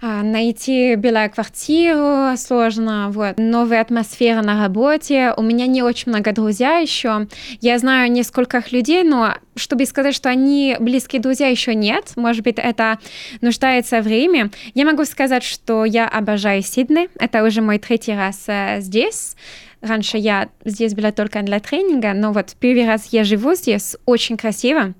[0.02, 5.32] найти белую квартиру сложно, вот, новая атмосфера на работе.
[5.36, 7.26] У меня не очень много друзей еще.
[7.60, 12.12] Я знаю нескольких людей, но чтобы сказать, что они близкие друзья, еще нет.
[12.16, 12.98] Может быть, это
[13.40, 14.50] нуждается в время.
[14.74, 17.10] Я могу сказать, что я обожаю Сиднey.
[17.18, 19.36] Это уже мой третий раз э, здесь.
[19.82, 24.36] Раньше я здесь была только для тренинга, но вот первый раз я живу здесь, очень
[24.36, 24.94] красиво,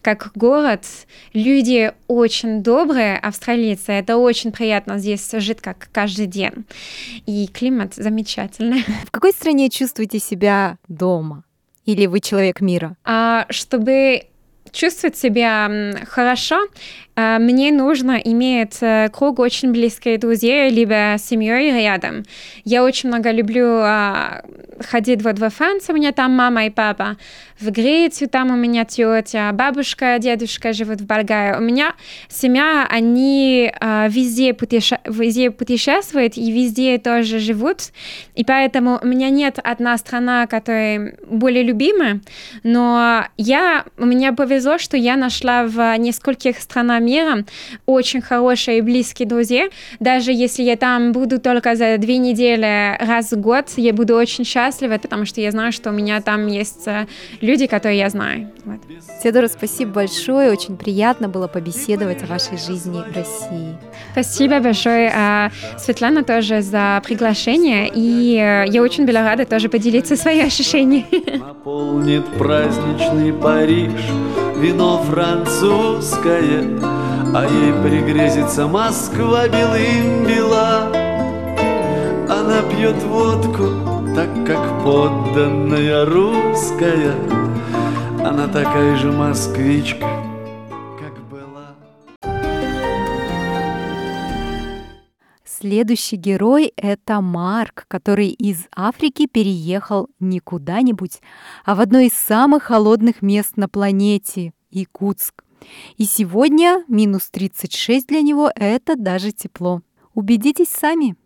[0.00, 0.84] как город,
[1.32, 6.66] люди очень добрые, австралийцы, это очень приятно здесь жить как каждый день,
[7.26, 8.84] и климат замечательный.
[9.06, 11.42] В какой стране чувствуете себя дома?
[11.84, 12.96] Или вы человек мира?
[13.04, 14.28] А, чтобы
[14.72, 16.68] чувствовать себя хорошо,
[17.18, 22.22] мне нужно иметь э, круг очень близких друзей, либо семьей рядом.
[22.64, 24.42] Я очень много люблю а,
[24.80, 27.16] ходить вот во Францию, у меня там мама и папа,
[27.58, 31.58] в Грецию там у меня тетя, бабушка, дедушка живут в Болгарии.
[31.58, 31.94] У меня
[32.28, 35.00] семья, они а, везде, путеше...
[35.04, 37.90] везде путешествуют и везде тоже живут,
[38.36, 42.20] и поэтому у меня нет одна страна, которая более любимая,
[42.62, 47.44] но я, меня повезло, что я нашла в нескольких странах мира
[47.86, 49.68] очень хорошие и близкие друзья.
[50.00, 54.44] Даже если я там буду только за две недели раз в год, я буду очень
[54.44, 57.06] счастлива, потому что я знаю, что у меня там есть э,
[57.40, 58.50] люди, которые я знаю.
[58.64, 58.80] Вот.
[59.22, 60.52] Теодора, спасибо большое.
[60.52, 63.76] Очень приятно было побеседовать о вашей жизни в России.
[64.12, 67.90] Спасибо большое, а, Светлана, тоже за приглашение.
[67.94, 71.38] И э, я очень была рада тоже поделиться своими ощущениями.
[71.38, 73.92] Наполнит праздничный Париж
[74.58, 76.64] вино французское,
[77.34, 80.86] А ей пригрезится Москва белым бела.
[82.28, 83.68] Она пьет водку,
[84.14, 87.14] так как подданная русская,
[88.24, 90.06] Она такая же москвичка.
[95.60, 101.20] Следующий герой— это Марк, который из Африки переехал не куда-нибудь,
[101.64, 105.42] а в одно из самых холодных мест на планете— Якутск.
[105.96, 109.82] И сегодня минус 36 для него— это даже тепло.
[110.14, 111.16] Убедитесь сами.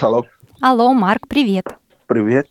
[0.00, 0.24] Алло,
[0.60, 1.64] Алло, Марк, привет.
[2.06, 2.46] привет.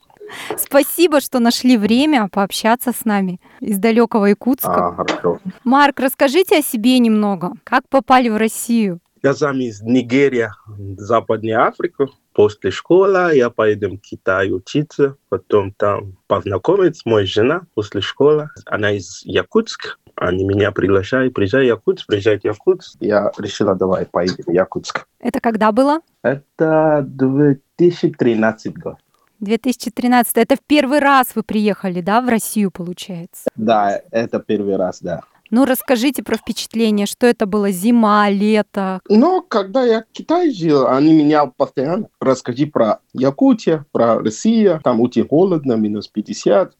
[0.57, 4.87] Спасибо, что нашли время пообщаться с нами из далекого Якутска.
[4.87, 5.39] А, хорошо.
[5.63, 7.53] Марк, расскажите о себе немного.
[7.63, 8.99] Как попали в Россию?
[9.23, 10.49] Я сам из Нигерии,
[10.97, 12.07] Западная Африка.
[12.33, 18.49] После школы я поеду в Китай учиться, потом там познакомиться с моей женой после школы.
[18.65, 19.95] Она из Якутска.
[20.15, 22.97] Они меня приглашают, приезжай в Якутск, приезжай в Якутск.
[22.99, 25.07] Я решила, давай поедем в Якутск.
[25.19, 26.01] Это когда было?
[26.21, 28.97] Это 2013 год.
[29.39, 30.37] 2013.
[30.37, 33.49] Это в первый раз вы приехали, да, в Россию, получается?
[33.55, 35.21] Да, это первый раз, да.
[35.49, 39.01] Ну, расскажите про впечатление, что это было зима, лето.
[39.07, 44.79] Но когда я в Китае жил, они меня постоянно расскажи про Якутию, про Россию.
[44.83, 46.73] Там очень холодно, минус 50.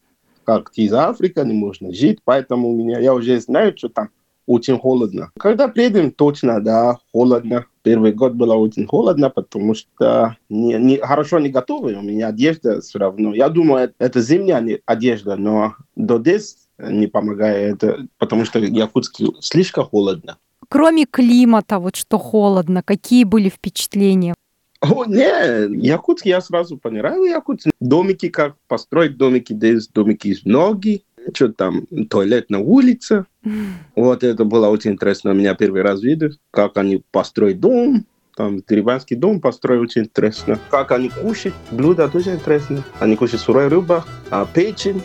[0.44, 4.10] Как из Африки не можно жить, поэтому у меня, я уже знаю, что там
[4.46, 5.30] очень холодно.
[5.38, 7.66] Когда приедем, точно, да, холодно.
[7.82, 11.94] Первый год было очень холодно, потому что не, не, хорошо не готовы.
[11.94, 13.34] У меня одежда все равно.
[13.34, 19.26] Я думаю, это зимняя одежда, но до здесь не помогает, это, потому что в Якутске
[19.40, 20.38] слишком холодно.
[20.68, 24.34] Кроме климата, вот что холодно, какие были впечатления?
[24.80, 27.24] О, не, Якутск я сразу понял.
[27.24, 27.68] Якутск.
[27.80, 31.04] Домики, как построить домики, здесь домики из ноги.
[31.32, 33.26] Что там, туалет на улице.
[33.96, 35.30] Вот это было очень интересно.
[35.30, 38.06] Меня первый раз видел, как они построят дом.
[38.36, 40.58] Там деревенский дом построить очень интересно.
[40.70, 42.82] Как они кушают, блюда тоже интересно.
[42.98, 45.02] Они кушают сырой рыба, а, печень,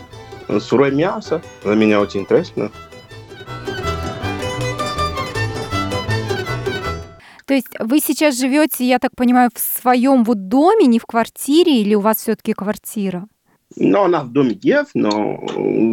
[0.60, 1.42] сырое мясо.
[1.64, 2.72] Для меня очень интересно.
[7.50, 11.82] То есть вы сейчас живете, я так понимаю, в своем вот доме, не в квартире,
[11.82, 13.28] или у вас все-таки квартира?
[13.78, 15.40] Но у нас доме есть, но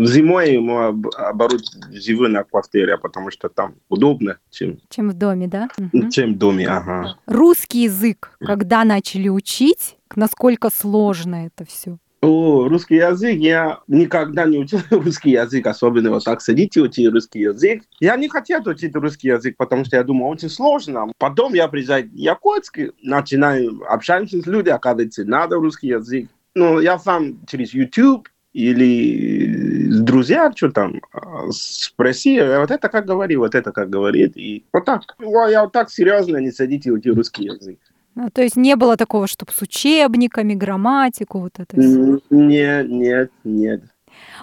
[0.07, 1.61] зимой мы об- оборот
[1.93, 5.69] живу на квартире, потому что там удобно, чем, Чем в доме, да?
[5.79, 6.11] Мгм.
[6.11, 6.67] чем в доме.
[6.67, 7.19] Ага.
[7.27, 11.99] Русский язык, когда начали учить, насколько сложно это все?
[12.23, 17.41] О, русский язык, я никогда не учил русский язык, особенно вот так сидите учить русский
[17.41, 17.83] язык.
[18.01, 21.13] Я не хотел учить русский язык, потому что я думал, очень сложно.
[21.19, 26.29] Потом я приезжаю в Якутск, начинаю общаться с людьми, оказывается, надо русский язык.
[26.57, 33.05] Ну, я сам через YouTube или друзья, что там, а, спроси, а вот это как
[33.05, 34.39] говорит, вот это как говорит.
[34.39, 35.03] И вот так.
[35.21, 37.79] Я вот так серьезно не садите учить русский язык.
[38.15, 41.89] Ну, то есть не было такого, чтобы с учебниками, грамматику, вот это всё?
[41.91, 43.83] М, Нет, нет, нет.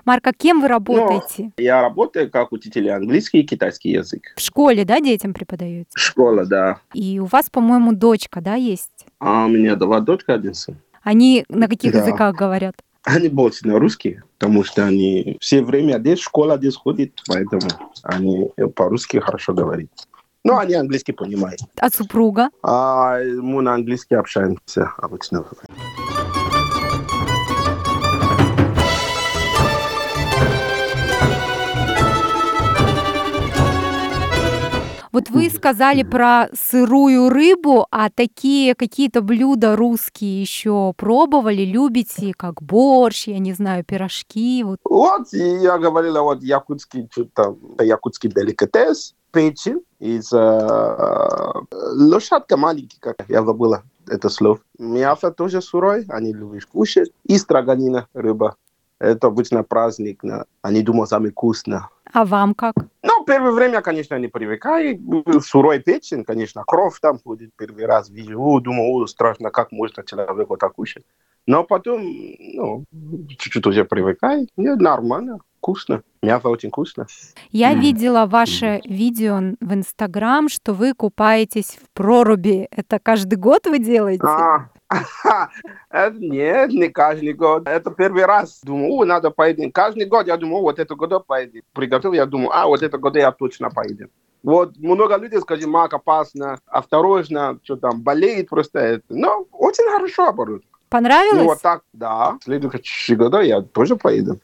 [0.06, 1.52] Марк, а кем вы работаете?
[1.58, 4.22] Я работаю как учитель английский и китайский язык.
[4.36, 5.90] В школе, да, детям преподаете?
[5.96, 6.78] Школа, да.
[6.94, 9.08] И у вас, по-моему, дочка, да, есть?
[9.18, 10.76] А у меня два дочка, один сын.
[11.04, 12.00] Они на каких Да.
[12.00, 12.76] языках говорят?
[13.04, 17.62] Они больше на русский, потому что они все время здесь, школа здесь ходит, поэтому
[18.04, 19.90] они по-русски хорошо говорят.
[20.46, 21.60] Но они английский понимают.
[21.80, 22.50] А супруга?
[22.64, 25.46] А мы на английский общаемся обычно.
[35.14, 42.64] Вот вы сказали про сырую рыбу, а такие какие-то блюда русские еще пробовали, любите, как
[42.64, 44.80] борщ, я не знаю, пирожки, вот.
[44.84, 53.44] Вот, я говорила, вот якутский, что-то, якутский деликатес, печень из э, лошадка маленький, как я
[53.44, 54.60] забыла это слово.
[54.80, 57.12] Мясо тоже сырой, они любят кушать.
[57.24, 58.56] И строганина, рыба.
[59.00, 60.24] Это обычно праздник,
[60.62, 61.90] они думают, самое вкусно.
[62.12, 62.76] А вам как?
[63.02, 65.00] Ну, первое время, конечно, не привыкаю.
[65.42, 68.10] Сырой печень, конечно, кровь там будет первый раз.
[68.10, 71.06] Вижу, думаю, страшно, как можно человек вот так кушать.
[71.46, 72.86] Но потом, ну,
[73.30, 74.48] чуть-чуть уже привыкаю.
[74.58, 76.04] Нет, нормально, вкусно.
[76.22, 77.08] Мясо очень вкусно.
[77.52, 77.82] Я Мгм.
[77.82, 82.68] видела ваше видео в Инстаграм, что вы купаетесь в проруби.
[82.70, 84.24] Это каждый год вы делаете?
[84.28, 84.68] А,
[85.90, 87.68] это нет, не каждый год.
[87.68, 88.60] Это первый раз.
[88.64, 89.72] Думаю, о, надо поедем.
[89.72, 91.62] Каждый год я думаю, «О, вот это год поедем.
[91.74, 94.10] Приготовил, я думаю, а, вот это год я точно поедем.
[94.44, 99.04] Вот много людей скажут, мак, опасно, осторожно, что там, болеет просто это.
[99.10, 100.73] Но очень хорошо оборудовано.
[100.94, 101.42] Понравилось?
[101.42, 102.38] Ну, вот так, да.
[102.40, 104.40] В следующие года я тоже поеду.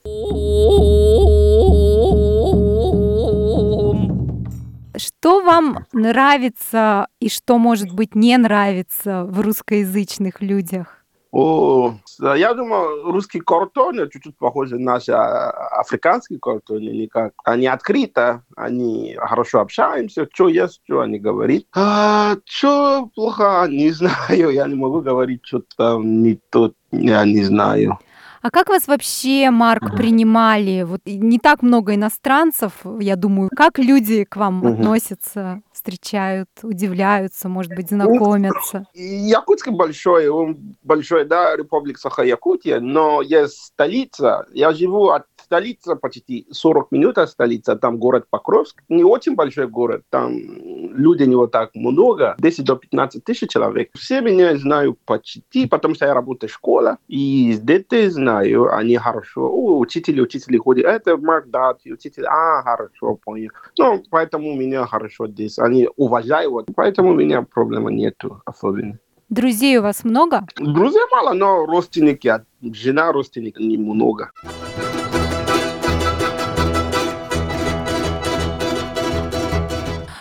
[4.97, 10.98] Что вам нравится и что, может быть, не нравится в русскоязычных людях?
[11.31, 16.89] О, я думаю, русский картон чуть-чуть похож на наши а, африканские картоны.
[16.89, 17.33] Никак.
[17.43, 21.63] Они открыто, они хорошо общаемся, что есть, что они говорят.
[21.75, 27.43] А, что плохо, не знаю, я не могу говорить, что там не то, я не
[27.43, 27.99] знаю.
[28.41, 30.83] А как вас вообще, Марк, принимали?
[30.83, 33.49] Вот не так много иностранцев, я думаю.
[33.55, 34.73] Как люди к вам Мгм.
[34.73, 38.85] относятся, встречают, удивляются, может быть, знакомятся?
[38.93, 44.45] И Якутск большой, он большой, да, Республика Саха-Якутия, но есть столица.
[44.53, 48.83] Я живу от столицы почти 40 минут от столицы, там город Покровск.
[48.87, 50.31] Не очень большой город, там
[50.95, 53.89] людей не вот так много, 10 до 15 тысяч человек.
[53.95, 59.49] Все меня знают почти, потому что я работаю в школе, и дети знаю, они хорошо,
[59.49, 63.49] о, учители, учители ходят, это Марк Дати, учитель, а, хорошо, понял.
[63.79, 68.99] Ну, поэтому меня хорошо здесь, они уважают, поэтому у меня проблемы нету особенно.
[69.29, 70.45] Друзей у вас много?
[70.57, 74.31] Друзей мало, но родственники, жена родственников немного.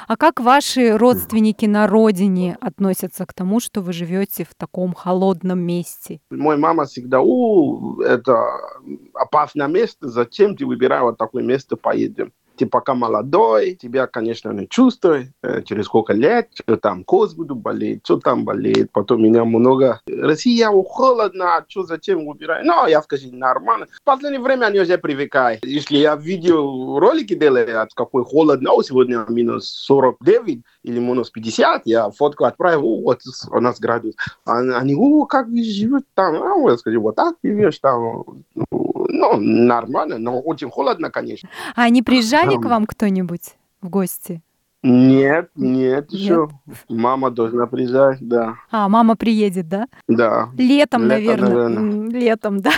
[0.09, 5.59] А как ваши родственники на родине относятся к тому, что вы живете в таком холодном
[5.59, 6.23] месте?
[6.31, 8.43] Мой мама всегда, у, это
[9.13, 12.33] опасное место, зачем ты выбираешь вот такое место, поедем.
[12.59, 17.55] Ты пока молодой, тебя, конечно, не чувствуй, э, через сколько лет, что там коз буду
[17.55, 20.01] болеть, что там болеет, потом меня много.
[20.09, 22.65] Россия холодно, а что, зачем выбирать?
[22.65, 23.87] Ну, я скажу, нормально.
[23.93, 25.65] В последнее время они уже привыкают.
[25.65, 32.11] Если я видео ролики делаю, от какой холодно, сегодня минус 49 или минус 50, я
[32.11, 33.20] фотку отправил, о, вот
[33.51, 34.14] у нас градус.
[34.47, 36.34] Они, о, как вы живете там?
[36.43, 38.24] А я скажу, вот так живешь там.
[38.55, 41.49] Ну, нормально, но очень холодно, конечно.
[41.76, 42.68] А они приезжали к Ам.
[42.70, 44.43] вам кто-нибудь в гости?
[44.82, 46.49] Нет, нет, еще.
[46.89, 48.55] Мама должна приезжать, да.
[48.70, 49.89] А, мама приедет, да?
[50.07, 50.51] Да.
[50.57, 51.68] Летом, Летом, наверное.
[51.68, 52.11] наверное.
[52.11, 52.72] Летом, да.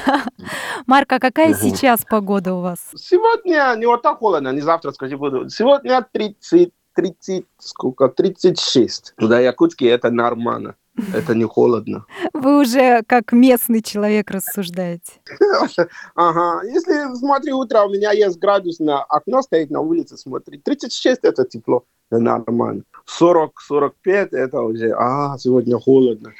[0.86, 2.78] Марк, а какая сейчас погода у вас?
[2.96, 5.48] Сегодня не вот так холодно, не завтра, скажи, буду.
[5.50, 9.14] Сегодня 30, 30, сколько, 36.
[9.16, 10.74] Туда Якутске это нормально.
[11.14, 12.04] Это не холодно.
[12.34, 15.12] Вы уже как местный человек рассуждаете.
[16.14, 16.62] Ага.
[16.64, 20.58] Если смотри, утро у меня есть градус на окно стоит на улице, смотри.
[20.58, 22.82] 36 это тепло, это нормально.
[23.20, 26.32] 40-45 это уже, а, сегодня холодно.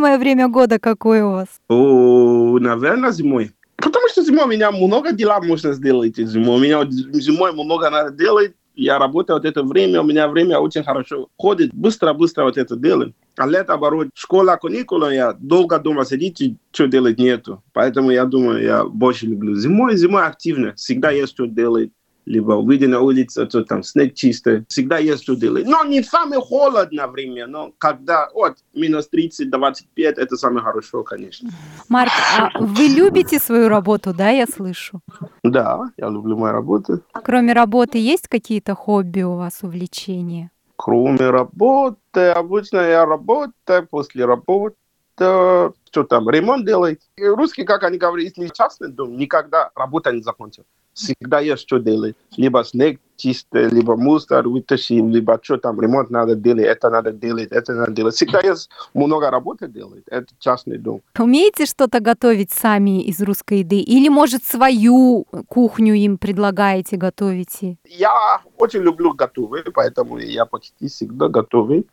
[0.00, 1.48] Любимое время года какое у вас?
[1.68, 3.52] О, наверное, зимой.
[3.76, 6.56] Потому что зимой у меня много дела можно сделать зимой.
[6.56, 8.52] У меня зимой много надо делать.
[8.76, 11.74] Я работаю вот это время, у меня время очень хорошо ходит.
[11.74, 13.12] Быстро-быстро вот это делаю.
[13.36, 17.62] А лето, оборот, школа, каникулы, я долго дома сидеть, и что делать нету.
[17.74, 19.96] Поэтому я думаю, я больше люблю зимой.
[19.96, 20.72] Зимой активно.
[20.76, 21.90] Всегда есть что делать
[22.30, 24.64] либо выйди на улицу, то там снег чистый.
[24.68, 25.66] Всегда есть что делать.
[25.66, 31.50] Но не самое холодное время, но когда вот минус 30, 25, это самое хорошо, конечно.
[31.88, 35.00] Марк, а вы любите свою работу, да, я слышу?
[35.42, 37.00] Да, я люблю мою работу.
[37.24, 40.50] Кроме работы есть какие-то хобби у вас, увлечения?
[40.76, 44.76] Кроме работы, обычно я работаю, после работы
[45.24, 47.00] что там, ремонт делать.
[47.16, 50.64] И русские, как они говорят, если частный дом, никогда работа не закончится
[51.00, 52.16] всегда есть что делать.
[52.36, 57.52] Либо снег чистый, либо мусор вытащим, либо что там, ремонт надо делать, это надо делать,
[57.52, 58.14] это надо делать.
[58.14, 60.04] Всегда есть много работы делать.
[60.06, 61.02] Это частный дом.
[61.18, 63.80] Умеете что-то готовить сами из русской еды?
[63.80, 67.76] Или, может, свою кухню им предлагаете, готовите?
[67.84, 71.84] Я очень люблю готовить, поэтому я почти всегда готовлю.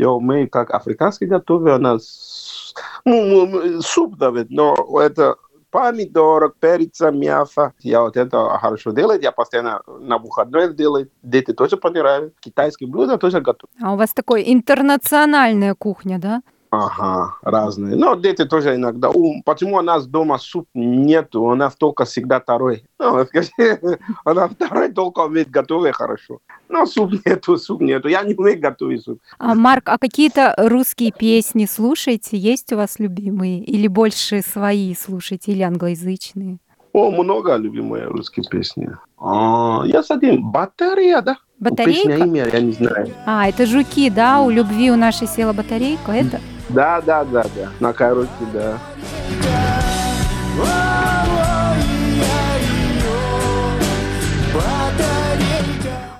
[0.00, 2.72] Я умею как африканский готовить, у нас
[3.04, 5.36] ну, суп, Давид, но это
[5.70, 7.74] помидорок, перца, мяса.
[7.80, 11.10] Я вот это хорошо делаю, я постоянно на выходной делаю.
[11.22, 12.32] Дети тоже понравились.
[12.40, 13.70] Китайские блюда тоже готовы.
[13.82, 16.40] А у вас такой интернациональная кухня, да?
[16.70, 17.96] Ага, разные.
[17.96, 19.10] Но дети тоже иногда.
[19.10, 21.34] У, почему у нас дома суп нет?
[21.34, 22.84] У нас только всегда второй.
[23.00, 23.50] Ну, скажи,
[24.24, 26.38] у нас второй только умеет готовить хорошо.
[26.68, 28.06] Но суп нету, суп нету.
[28.06, 29.20] Я не умею готовить суп.
[29.38, 32.36] А, Марк, а какие-то русские песни слушаете?
[32.36, 33.64] Есть у вас любимые?
[33.64, 36.58] Или больше свои слушаете, или англоязычные?
[36.92, 38.90] О, много любимые русские песни.
[39.18, 40.50] А, я с один.
[40.50, 41.38] Батарея, да?
[41.60, 42.24] Батарейка?
[42.24, 43.08] Имя, я не знаю.
[43.26, 44.40] А, это жуки, да?
[44.40, 46.40] У любви у нашей села батарейка, это?
[46.70, 47.68] Да, да, да, да.
[47.80, 48.78] На карусе, да.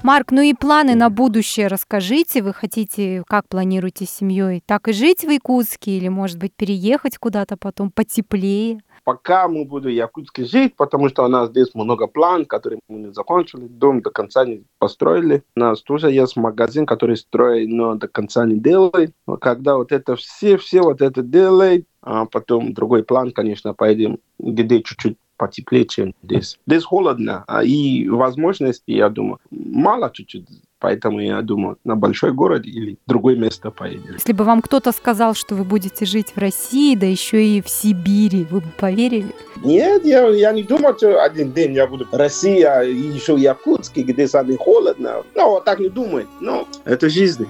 [0.03, 2.43] Марк, ну и планы на будущее расскажите.
[2.43, 4.63] Вы хотите, как планируете с семьей?
[4.67, 8.81] Так и жить в Якутске или, может быть, переехать куда-то потом потеплее?
[9.05, 12.99] Пока мы будем в Якутске жить, потому что у нас здесь много план, которые мы
[12.99, 15.43] не закончили, дом до конца не построили.
[15.57, 19.13] У нас тоже есть магазин, который строит, но до конца не делает.
[19.27, 24.19] Но когда вот это все, все вот это делает, а потом другой план, конечно, поедем
[24.39, 26.59] где чуть-чуть потеплее, чем здесь.
[26.67, 30.47] Здесь холодно, а и возможностей, я думаю, мало чуть-чуть.
[30.81, 34.15] Поэтому я думаю, на большой город или другое место поедем.
[34.15, 37.69] Если бы вам кто-то сказал, что вы будете жить в России, да еще и в
[37.69, 39.35] Сибири, вы бы поверили?
[39.63, 43.39] Нет, я, я не думал, что один день я буду в России, а еще в
[43.39, 45.23] Якутске, где самое холодно.
[45.35, 46.27] Ну, вот так не думаю.
[46.41, 47.47] Но это жизнь.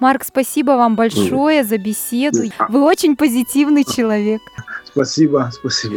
[0.00, 2.38] Марк, спасибо вам большое за беседу.
[2.70, 4.40] Вы очень позитивный человек.
[4.86, 5.96] Спасибо, спасибо.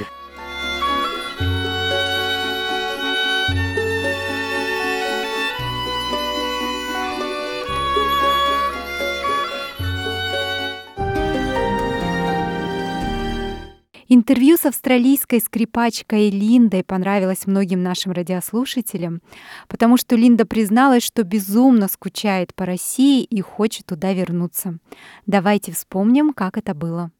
[14.10, 19.22] Интервью с австралийской скрипачкой Линдой понравилось многим нашим радиослушателям,
[19.68, 24.78] потому что Линда призналась, что безумно скучает по России и хочет туда вернуться.
[25.26, 27.12] Давайте вспомним, как это было.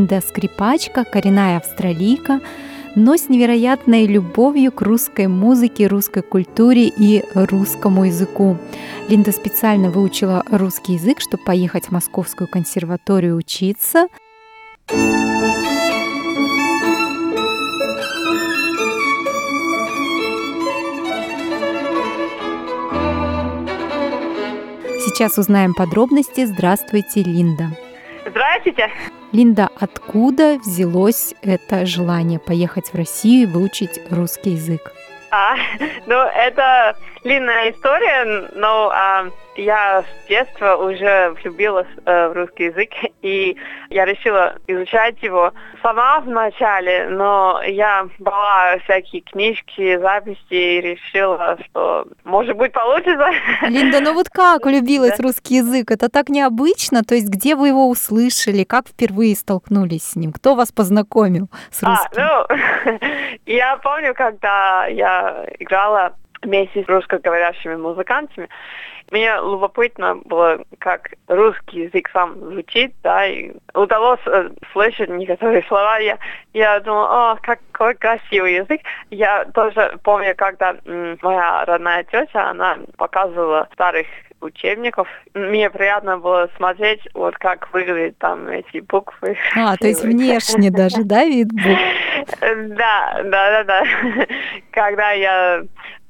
[0.00, 2.40] Линда скрипачка, коренная австралийка,
[2.96, 8.56] но с невероятной любовью к русской музыке, русской культуре и русскому языку.
[9.10, 14.06] Линда специально выучила русский язык, чтобы поехать в Московскую консерваторию учиться.
[25.04, 26.46] Сейчас узнаем подробности.
[26.46, 27.68] Здравствуйте, Линда.
[28.24, 28.88] Здравствуйте.
[29.32, 34.92] Линда, откуда взялось это желание поехать в Россию и выучить русский язык?
[35.30, 35.54] А,
[36.06, 42.90] ну, это длинная история, но а, я с детства уже влюбилась э, в русский язык,
[43.22, 43.56] и
[43.90, 52.06] я решила изучать его сама вначале, но я брала всякие книжки, записи и решила, что
[52.24, 53.30] может быть получится.
[53.68, 55.90] Линда, ну вот как влюбилась в русский язык?
[55.90, 57.02] Это так необычно.
[57.02, 58.64] То есть где вы его услышали?
[58.64, 60.32] Как впервые столкнулись с ним?
[60.32, 62.22] Кто вас познакомил с русским?
[62.22, 62.98] А, ну,
[63.46, 68.48] я помню, когда я играла вместе с русскоговорящими музыкантами.
[69.10, 75.98] Мне любопытно было, как русский язык сам звучит, да, и удалось э, слышать некоторые слова.
[75.98, 76.18] Я,
[76.52, 78.80] я думала, о, какой красивый язык.
[79.10, 84.06] Я тоже помню, когда м, моя родная тетя, она показывала старых
[84.40, 85.08] учебников.
[85.34, 89.36] Мне приятно было смотреть, вот как выглядят там эти буквы.
[89.56, 91.80] А, то есть внешне даже, да, вид букв?
[92.40, 93.82] Да, да, да, да.
[94.70, 95.62] Когда я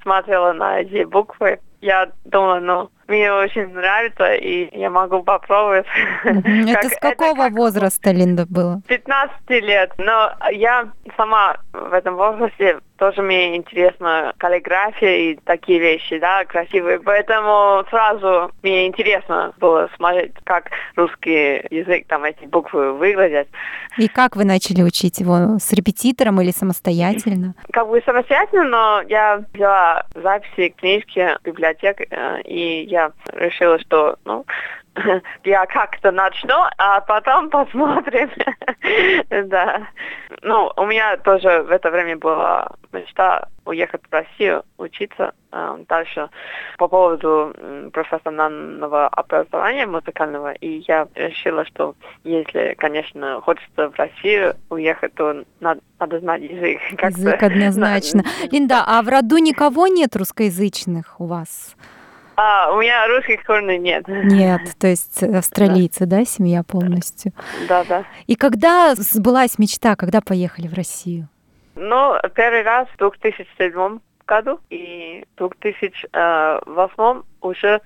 [0.02, 5.86] смотрела на эти буквы, я думала, ну, мне очень нравится, и я могу попробовать.
[6.24, 8.80] Это с какого возраста, Линда, было?
[8.86, 16.18] 15 лет, но я сама в этом возрасте тоже мне интересна каллиграфия и такие вещи,
[16.18, 17.00] да, красивые.
[17.00, 23.48] Поэтому сразу мне интересно было смотреть, как русский язык, там эти буквы выглядят.
[23.96, 25.58] И как вы начали учить его?
[25.58, 27.54] С репетитором или самостоятельно?
[27.72, 32.99] Как бы самостоятельно, но я взяла записи, книжки в библиотеке, э, и я
[33.32, 34.44] решила, что, ну,
[35.44, 38.30] я как-то начну, а потом посмотрим.
[39.48, 39.86] да.
[40.42, 46.28] Ну, у меня тоже в это время была мечта уехать в Россию, учиться э, дальше
[46.78, 47.54] по поводу
[47.92, 50.52] профессионального образования музыкального.
[50.52, 51.94] И я решила, что
[52.24, 56.80] если, конечно, хочется в Россию уехать, то надо, надо знать язык.
[57.02, 58.24] Язык однозначно.
[58.50, 61.76] Линда, а в роду никого нет русскоязычных у вас?
[62.42, 64.08] А, у меня русских корней нет.
[64.08, 67.32] Нет, то есть австралийцы, да, да семья полностью?
[67.68, 68.04] Да, да.
[68.26, 71.28] И когда сбылась мечта, когда поехали в Россию?
[71.74, 77.82] Ну, первый раз в 2007 году и в 2008 уже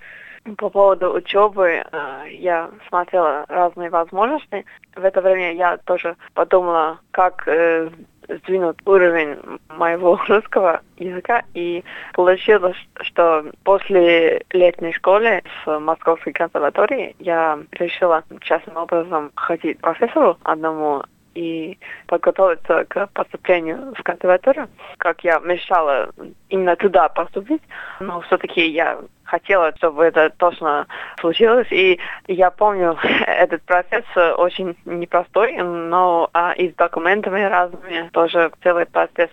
[0.57, 4.65] по поводу учебы э, я смотрела разные возможности.
[4.95, 7.91] В это время я тоже подумала, как э,
[8.29, 9.37] сдвинут уровень
[9.69, 18.77] моего русского языка, и получилось, что после летней школы в Московской консерватории я решила частным
[18.77, 21.03] образом ходить к профессору одному
[21.35, 24.69] и подготовиться к поступлению в консерваторию,
[24.99, 26.11] как я мечтала
[26.49, 27.63] именно туда поступить,
[28.01, 30.87] но все-таки я хотела, чтобы это точно
[31.21, 31.67] случилось.
[31.71, 34.05] И я помню, этот процесс
[34.37, 39.31] очень непростой, но а, и с документами разными тоже целый процесс,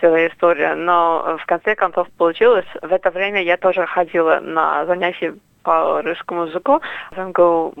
[0.00, 0.74] целая история.
[0.74, 2.66] Но в конце концов получилось.
[2.82, 6.80] В это время я тоже ходила на занятия по русскому языку.
[7.10, 7.74] В МГУ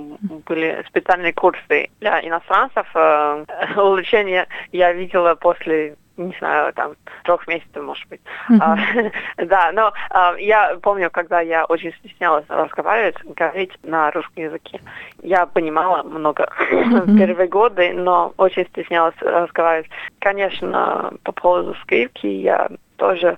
[0.46, 2.86] были специальные курсы для иностранцев.
[2.94, 3.44] Э,
[3.76, 6.92] улучшение я видела после не знаю, там,
[7.24, 8.20] трех месяцев, может быть.
[8.48, 9.12] Mm-hmm.
[9.46, 14.80] Да, но а, я помню, когда я очень стеснялась разговаривать, говорить на русском языке.
[15.22, 17.00] Я понимала много mm-hmm.
[17.06, 19.90] в первые годы, но очень стеснялась разговаривать.
[20.20, 23.36] Конечно, по поводу скрипки я тоже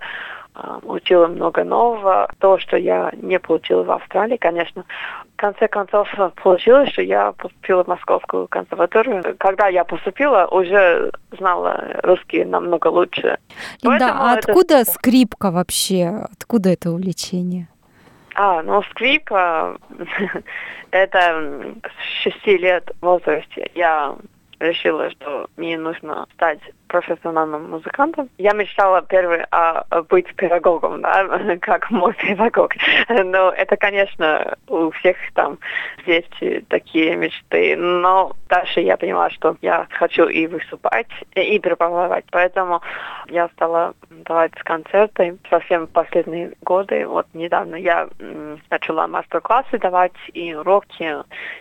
[0.82, 2.30] учила много нового.
[2.38, 4.84] То, что я не получила в Австралии, конечно.
[5.34, 6.08] В конце концов,
[6.42, 9.36] получилось, что я поступила в Московскую консерваторию.
[9.38, 13.38] Когда я поступила, уже знала русский намного лучше.
[13.82, 14.90] Да, а откуда это...
[14.90, 16.26] скрипка вообще?
[16.32, 17.68] Откуда это увлечение?
[18.34, 19.76] А, ну скрипка,
[20.90, 23.70] это с шести лет в возрасте.
[23.74, 24.16] Я
[24.60, 26.60] решила, что мне нужно стать
[26.92, 28.28] профессиональным музыкантом.
[28.36, 32.74] Я мечтала первый а, быть педагогом, да, как мой педагог.
[33.08, 35.58] Но это, конечно, у всех там
[36.06, 37.76] есть такие мечты.
[37.76, 42.26] Но дальше я поняла, что я хочу и выступать, и преподавать.
[42.30, 42.82] Поэтому
[43.28, 47.06] я стала давать концерты совсем последние годы.
[47.06, 48.08] Вот недавно я
[48.70, 51.16] начала мастер-классы давать и уроки.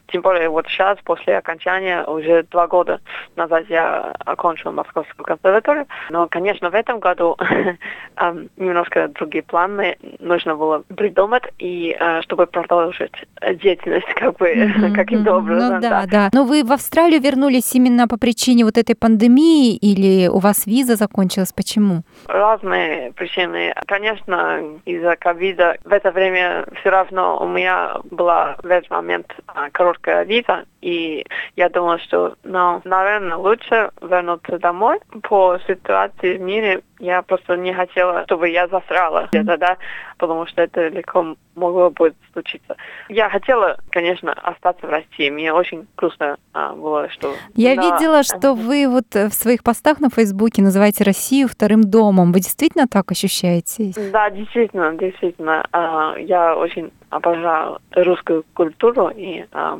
[0.08, 3.00] Тем более вот сейчас, после окончания, уже два года
[3.38, 5.88] назад я окончила Московскую Московскую консерваторию.
[6.10, 7.38] Но, конечно, в этом году
[8.58, 13.14] немножко другие планы нужно было придумать, и э, чтобы продолжить
[13.62, 15.76] деятельность как бы mm-hmm, каким-то образом.
[15.76, 16.30] Ну да, да, да.
[16.34, 20.96] Но вы в Австралию вернулись именно по причине вот этой пандемии или у вас виза
[20.96, 21.54] закончилась?
[21.54, 22.04] Почему?
[22.28, 23.74] Разные причины.
[23.88, 29.70] Конечно, из-за ковида в это время все равно у меня была в этот момент а,
[29.72, 31.26] короткая виза, и
[31.56, 37.74] я думала, что, ну, наверное, лучше вернуться домой, по ситуации в мире Я просто не
[37.74, 39.78] хотела, чтобы я засрала где-то, да,
[40.22, 42.78] потому что это легко могло бы случиться.
[43.10, 45.32] Я хотела, конечно, остаться в России.
[45.32, 47.34] Мне очень грустно а, было, что...
[47.56, 51.84] Я Но- видела, что вы вот э, в своих постах на Фейсбуке называете Россию вторым
[51.84, 52.34] домом.
[52.34, 53.94] Вы действительно так ощущаете?
[54.14, 55.66] Да, действительно, действительно.
[55.72, 59.80] а, Я очень обожаю русскую культуру и а,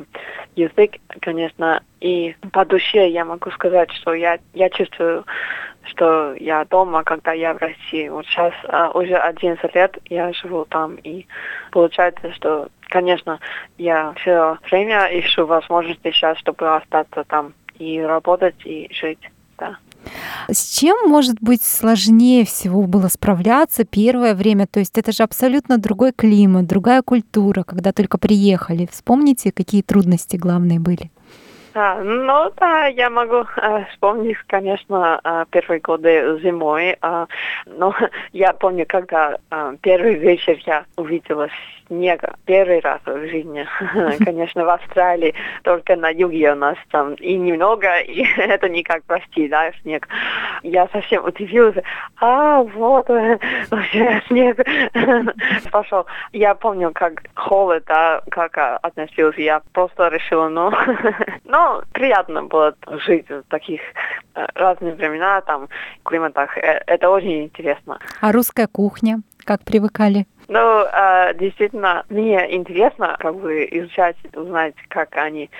[0.56, 1.82] язык, конечно.
[2.00, 5.24] И по душе я могу сказать, что я, я чувствую,
[5.84, 8.08] что я дома, когда я в России.
[8.08, 11.26] Вот сейчас а, уже 11 лет я живу там, и
[11.70, 13.40] получается, что, конечно,
[13.78, 19.30] я все время ищу возможности сейчас, чтобы остаться там и работать, и жить.
[19.58, 19.76] Да.
[20.48, 24.66] С чем, может быть, сложнее всего было справляться первое время?
[24.66, 28.88] То есть это же абсолютно другой климат, другая культура, когда только приехали.
[28.90, 31.10] Вспомните, какие трудности главные были?
[31.74, 36.96] А, ну да, я могу э, вспомнить, конечно, э, первые годы зимой.
[37.00, 37.26] э,
[37.66, 37.94] но
[38.32, 41.48] я помню, когда э, первый вечер я увидела
[41.92, 43.66] снега первый раз в жизни.
[44.24, 49.04] Конечно, в Австралии, только на юге у нас там и немного, и это не как
[49.04, 50.08] прости, да, снег.
[50.62, 51.76] Я совсем удивилась.
[52.20, 53.08] А, вот,
[53.70, 54.58] уже снег
[55.70, 56.06] пошел.
[56.32, 59.40] Я помню, как холод, да, как относился.
[59.40, 60.72] Я просто решила, ну,
[61.44, 62.74] ну, приятно было
[63.06, 63.80] жить в таких
[64.34, 65.68] э, разных времена, там,
[66.04, 66.56] климатах.
[66.56, 67.98] Э, Это очень интересно.
[68.20, 69.20] А русская кухня?
[69.44, 70.26] Как привыкали?
[70.48, 75.50] Ну, э, действительно, мне интересно как бы изучать, узнать, как они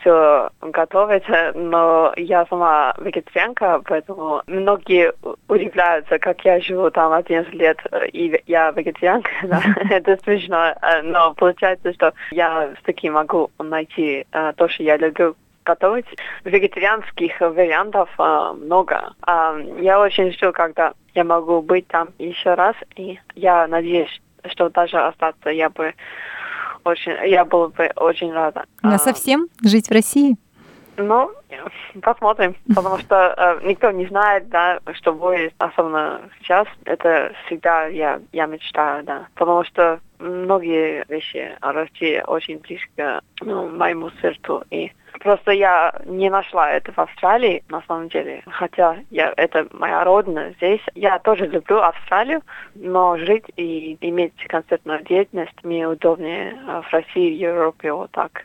[0.00, 1.24] все готовят,
[1.54, 5.12] но я сама вегетарианка, поэтому многие
[5.46, 7.78] удивляются, как я живу там 11 лет,
[8.12, 14.68] и я вегетарианка, да, это смешно, э, но получается, что я все-таки могу найти то,
[14.68, 15.36] что я люблю
[15.68, 16.06] готовить.
[16.44, 19.14] Вегетарианских вариантов э, много.
[19.22, 24.70] А, я очень жду, когда я могу быть там еще раз, и я надеюсь, что
[24.70, 25.94] даже остаться я бы
[26.84, 28.64] очень, я была бы очень рада.
[28.82, 30.36] На А, совсем жить в России?
[30.98, 31.30] ну,
[32.02, 36.66] посмотрим, потому что э, никто не знает, да, что будет, особенно сейчас.
[36.84, 43.68] Это всегда я, я мечтаю, да, потому что многие вещи о России очень близко ну,
[43.68, 44.64] моему сердцу.
[44.70, 48.42] И просто я не нашла это в Австралии, на самом деле.
[48.46, 50.80] Хотя я, это моя родина здесь.
[50.94, 52.42] Я тоже люблю Австралию,
[52.74, 58.44] но жить и иметь концертную деятельность мне удобнее э, в России, в Европе, вот так.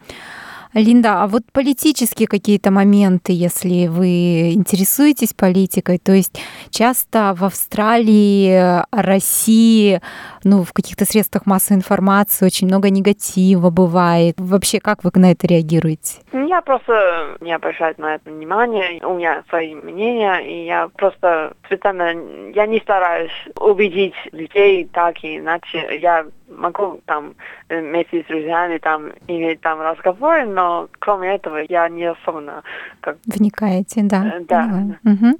[0.74, 8.82] Линда, а вот политические какие-то моменты, если вы интересуетесь политикой, то есть часто в Австралии,
[8.92, 10.02] России,
[10.44, 14.36] ну, в каких-то средствах массовой информации очень много негатива бывает.
[14.38, 16.20] Вообще, как вы на это реагируете?
[16.34, 19.04] Я просто не обращаю на это внимания.
[19.06, 22.14] У меня свои мнения, и я просто специально
[22.54, 26.00] я не стараюсь убедить людей так и иначе.
[26.02, 27.36] Я могу там
[27.70, 32.64] э, вместе с друзьями там иметь там разговоры, но кроме этого я не особенно
[33.02, 34.36] как Вникаете, да.
[34.36, 34.62] Э, да.
[34.62, 35.00] понимаю.
[35.04, 35.36] Мгм.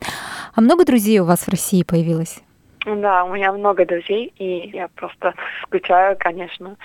[0.56, 2.42] А много друзей у вас в России появилось?
[2.86, 5.34] да, у меня много друзей, и я просто
[5.64, 6.76] скучаю, конечно.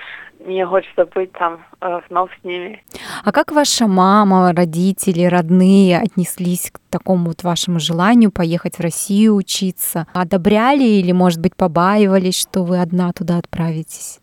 [0.45, 2.83] Мне хочется быть там э, вновь с ними.
[3.25, 9.35] А как ваша мама, родители, родные отнеслись к такому вот вашему желанию поехать в Россию
[9.35, 10.07] учиться?
[10.15, 14.21] Одобряли или, может быть, побаивались, что вы одна туда отправитесь?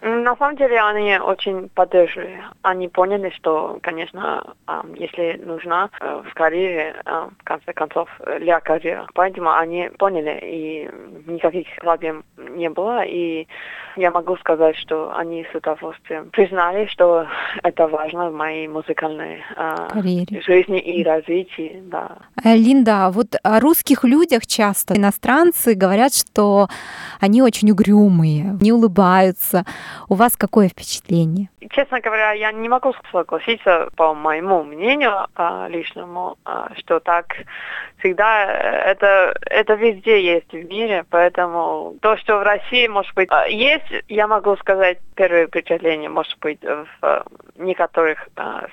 [0.00, 2.42] На самом деле они очень поддерживали.
[2.62, 4.54] Они поняли, что, конечно,
[4.94, 9.06] если нужна э, в карьере, а, в конце концов, э, для карьеры.
[9.14, 10.90] Поэтому они поняли, и
[11.26, 13.04] никаких проблем не было.
[13.04, 13.48] И
[13.96, 17.26] я могу сказать, что они с удовольствием признали, что
[17.64, 19.42] это важно в моей музыкальной
[19.90, 20.40] Карьере.
[20.42, 21.82] жизни и развитии.
[21.86, 22.18] Да.
[22.44, 26.68] Э, Линда, а вот о русских людях часто иностранцы говорят, что
[27.18, 29.64] они очень угрюмые, не улыбаются.
[30.08, 31.48] У вас какое впечатление?
[31.70, 37.26] Честно говоря, я не могу согласиться по моему мнению а, личному, а, что так
[37.98, 43.28] всегда э, это это везде есть в мире, поэтому то, что в России может быть
[43.30, 47.24] а, есть, я могу сказать первое впечатление может быть в а,
[47.56, 48.28] некоторых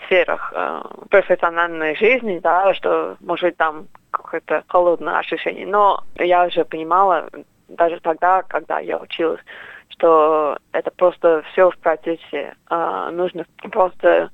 [0.05, 6.63] сферах а, профессиональной жизни, да, что может быть там какое-то холодное ощущение, но я уже
[6.63, 7.29] понимала
[7.67, 9.41] даже тогда, когда я училась,
[9.97, 12.55] что это просто все в процессе.
[12.67, 14.29] А, нужно просто,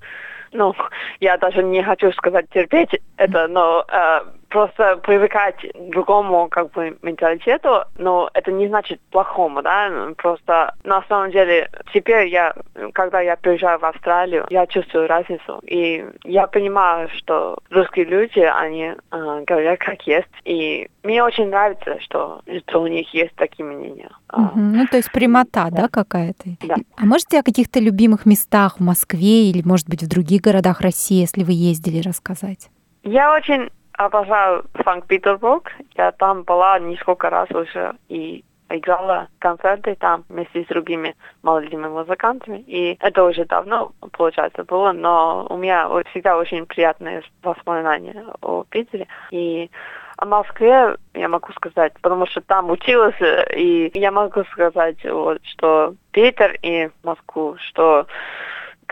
[0.51, 0.73] ну,
[1.19, 6.97] я даже не хочу сказать терпеть это, но а, просто привыкать к другому как бы
[7.01, 12.53] менталитету, но это не значит плохому, да, просто на самом деле теперь я,
[12.93, 18.93] когда я приезжаю в Австралию, я чувствую разницу, и я понимаю, что русские люди, они
[19.11, 24.09] э, говорят как есть, и мне очень нравится, что, что у них есть такие мнения.
[24.31, 24.73] Мгм.
[24.77, 26.49] Ну, то есть прямота, да, какая-то?
[26.61, 26.75] Да.
[26.97, 31.21] А можете о каких-то любимых местах в Москве или, может быть, в других городах России,
[31.21, 32.69] если вы ездили, рассказать?
[33.03, 33.69] Я очень
[34.05, 35.71] обожаю Санкт-Петербург.
[35.95, 42.63] Я там была несколько раз уже и играла концерты там вместе с другими молодыми музыкантами.
[42.67, 49.07] И это уже давно, получается, было, но у меня всегда очень приятные воспоминания о Питере.
[49.31, 49.69] И
[50.17, 55.43] о Москве я могу сказать, потому что там училась, э, и я могу сказать, вот,
[55.43, 58.05] что Питер и Москву, что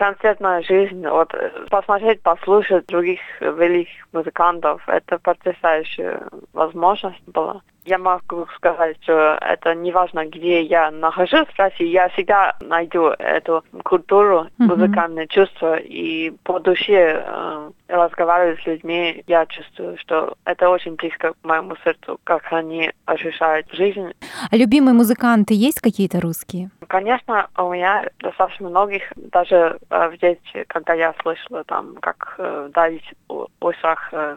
[0.00, 6.22] концертная жизнь, вот э, посмотреть, послушать других великих музыкантов, это потрясающая
[6.54, 7.60] возможность была.
[7.86, 13.06] Я могу сказать, что это не важно, где я нахожусь в России, я всегда найду
[13.06, 14.68] эту культуру, Мгм.
[14.68, 21.32] музыкальное чувство, и по душе э, разговаривать с людьми, я чувствую, что это очень близко
[21.32, 24.12] к моему сердцу, как они ощущают жизнь,
[24.50, 26.70] А любимые музыканты есть какие-то русские?
[26.86, 32.68] Конечно, у меня достаточно многих, даже э, в детстве, когда я слышала там, как э,
[32.74, 34.36] давить о- Осах э,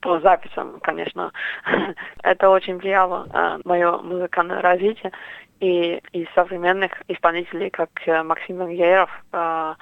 [0.00, 1.32] по записям, конечно,
[2.22, 5.12] это очень влияло на мое музыкальное развитие.
[5.60, 9.74] И из современных исполнителей, как э, Максим Венгеров, э, э,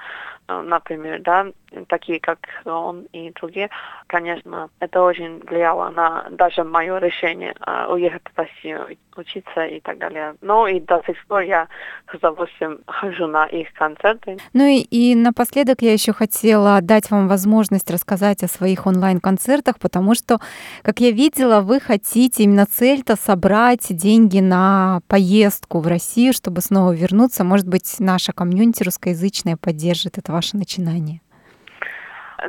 [0.61, 1.47] например, да,
[1.87, 3.69] такие как он и другие,
[4.07, 9.97] конечно, это очень влияло на даже мое решение э, уехать в Россию, учиться и так
[9.97, 10.35] далее.
[10.41, 11.67] Ну и до сих пор я
[12.11, 14.37] с удовольствием хожу на их концерты.
[14.53, 20.15] Ну и, и напоследок я еще хотела дать вам возможность рассказать о своих онлайн-концертах, потому
[20.15, 20.39] что,
[20.81, 26.91] как я видела, вы хотите именно цель-то собрать деньги на поездку в Россию, чтобы снова
[26.91, 27.43] вернуться.
[27.43, 31.21] Может быть, наша комьюнити русскоязычная поддержит это ваше начинание.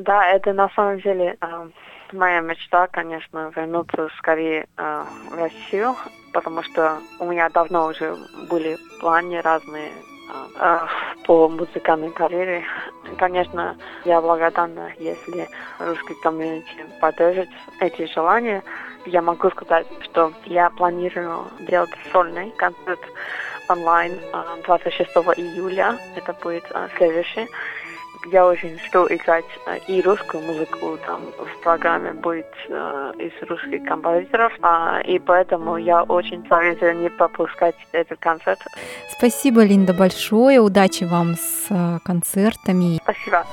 [0.00, 1.68] Да, это на самом деле э,
[2.12, 5.94] моя мечта, конечно, вернуться скорее э, в Россию,
[6.32, 8.16] потому что у меня давно уже
[8.50, 10.78] были планы разные э, э,
[11.26, 12.64] по музыкальной карьере.
[13.18, 17.48] Конечно, я благодарна, если русский комьюнити поддержит
[17.80, 18.62] эти желания.
[19.06, 23.00] Я могу сказать, что я планирую делать сольный концерт
[23.68, 25.98] онлайн э, 26 июля.
[26.16, 27.48] Это будет э, следующий
[28.26, 30.98] я очень жду играть э, и русскую музыку.
[31.06, 34.52] Там в программе будет э, из русских композиторов.
[34.62, 38.60] А, и поэтому я очень советую не пропускать этот концерт.
[39.10, 40.60] Спасибо, Линда, большое.
[40.60, 42.98] Удачи вам с э, концертами.
[43.02, 43.44] Спасибо.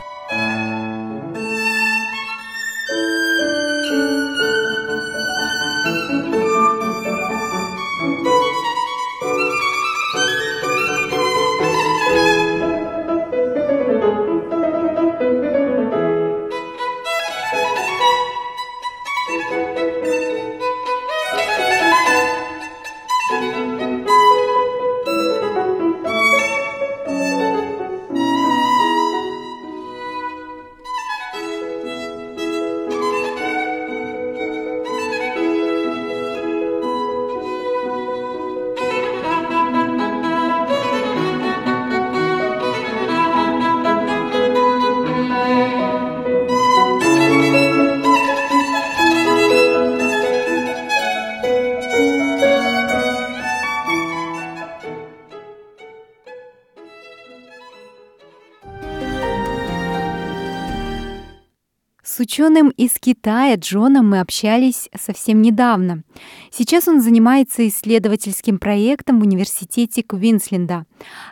[62.31, 66.03] Ученым из Китая Джоном мы общались совсем недавно.
[66.49, 70.85] Сейчас он занимается исследовательским проектом в университете Квинсленда,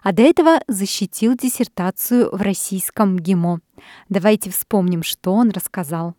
[0.03, 3.61] а до этого защитил диссертацию в российском ГИМО.
[4.09, 6.15] Давайте вспомним, что он рассказал.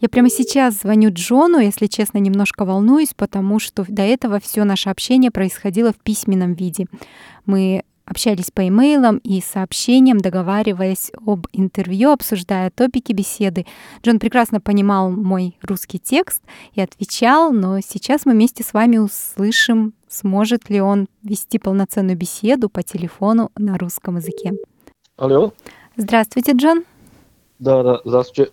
[0.00, 4.88] Я прямо сейчас звоню Джону, если честно, немножко волнуюсь, потому что до этого все наше
[4.88, 6.86] общение происходило в письменном виде.
[7.44, 13.66] Мы общались по имейлам и сообщениям, договариваясь об интервью, обсуждая топики беседы.
[14.02, 16.42] Джон прекрасно понимал мой русский текст
[16.74, 22.68] и отвечал, но сейчас мы вместе с вами услышим, сможет ли он вести полноценную беседу
[22.68, 24.52] по телефону на русском языке.
[25.16, 25.52] Алло.
[25.96, 26.84] Здравствуйте, Джон.
[27.58, 28.52] Да, да, здравствуйте.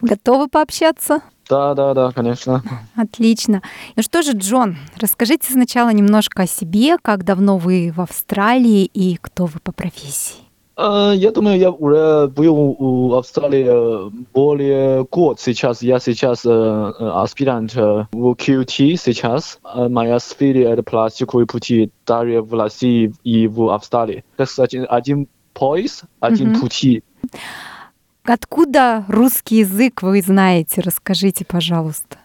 [0.00, 1.20] Готовы пообщаться?
[1.50, 2.62] Да, да, да, конечно.
[2.96, 3.60] Отлично.
[3.96, 9.16] Ну что же, Джон, расскажите сначала немножко о себе, как давно вы в Австралии и
[9.20, 10.36] кто вы по профессии.
[10.76, 15.82] Э, Я думаю, я уже был в Австралии э, более год сейчас.
[15.82, 19.58] Я сейчас э, э, аспирант в QT сейчас.
[19.74, 24.24] Э, Моя это пластиковые пути даже в России и в Австралии.
[24.38, 27.02] Сказать, один пояс, один пути.
[28.32, 30.82] Откуда русский язык вы знаете?
[30.82, 32.18] Расскажите, пожалуйста.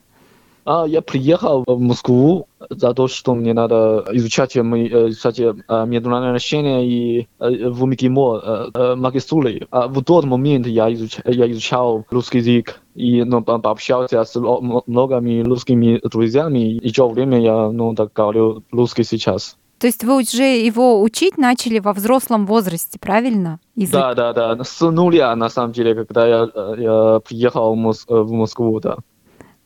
[0.64, 7.28] А, я приехал в Москву за то, что мне надо изучать, изучать международные отношения и
[7.40, 9.66] э, в МГИМО э, э, магистратуре.
[9.72, 14.36] А в тот момент я, изуч, я изучал русский язык и ну, по- пообщался с
[14.36, 16.76] многими русскими друзьями.
[16.76, 19.58] И в то время я ну, так говорю русский сейчас.
[19.80, 23.60] То есть вы уже его учить начали во взрослом возрасте, правильно?
[23.76, 23.94] Язык.
[23.94, 24.64] Да, да, да.
[24.64, 28.98] С нуля, на самом деле, когда я, я приехал в, Мос- в Москву, да.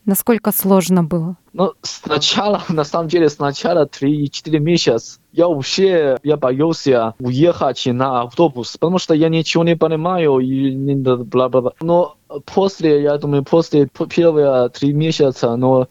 [0.05, 1.35] Насколько сложно было?
[1.53, 8.75] Ну, сначала, на самом деле, сначала 3-4 месяца я вообще, я боялся уехать на автобус,
[8.77, 11.73] потому что я ничего не понимаю и бла-бла-бла.
[11.81, 15.87] Но после, я думаю, после первые три месяца, но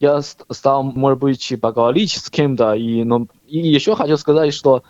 [0.00, 2.72] я ст- стал, может быть, поговорить с кем-то.
[2.74, 4.82] И, но, и еще хочу сказать, что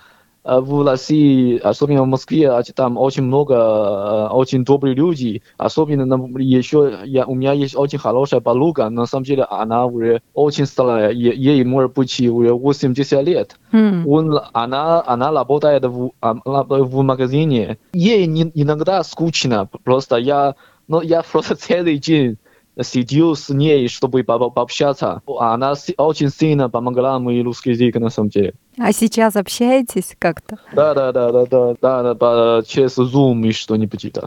[0.44, 5.42] э, в России, особенно в Москве, а там очень много э, очень добрых людей.
[5.56, 8.88] Особенно еще я, у меня есть очень хорошая подруга.
[8.90, 13.56] На самом деле она уже очень старая, е- ей может быть уже 80 лет.
[13.72, 14.06] М.
[14.06, 17.78] Он, она, она работает в, а, работает в магазине.
[17.92, 20.54] Ей не- иногда скучно, просто я,
[20.88, 22.38] ну, я просто целый день
[22.82, 25.22] сидел с ней, чтобы по- по- пообщаться.
[25.38, 28.54] Она си- очень сильно помогла мне русский язык, на самом деле.
[28.78, 30.58] А сейчас общаетесь как-то?
[30.72, 34.22] Да, да, да, да, да, да, да, через Zoom и что-нибудь, да.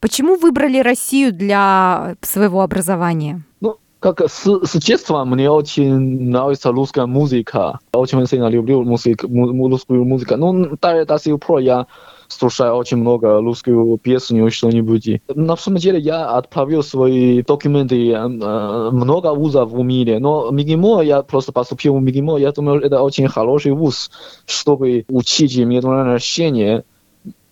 [0.00, 3.42] Почему выбрали Россию для своего образования?
[3.60, 7.78] Ну, как с, с детства мне очень нравится русская музыка.
[7.94, 10.36] Очень сильно люблю музыку, му- русскую музыку.
[10.36, 11.86] Ну, даже до сих пор я
[12.28, 15.22] слушаю очень много русскую песню и что-нибудь.
[15.34, 21.22] На самом деле я отправил свои документы э, много вузов в мире, но МИГИМО я
[21.22, 22.38] просто поступил в МИГИМО.
[22.38, 24.10] Я думаю, это очень хороший вуз,
[24.46, 26.84] чтобы учить международные отношения.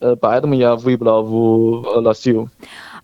[0.01, 2.51] Э, Поэтому я выбрал в Россию.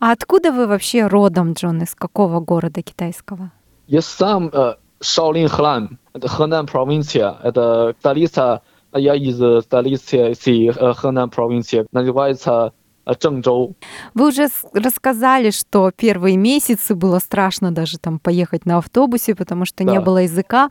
[0.01, 1.83] А откуда вы вообще родом, Джон?
[1.83, 3.51] Из какого города китайского?
[3.87, 8.62] Я сам э, Шаолин храм, это Хэнан провинция, это столица,
[8.95, 12.72] я из столицы Хэнан провинции, называется
[13.07, 13.74] Чжэнчжоу.
[14.12, 19.82] Вы уже рассказали, что первые месяцы было страшно даже там поехать на автобусе, потому что
[19.82, 20.03] не Да.
[20.03, 20.68] было языка.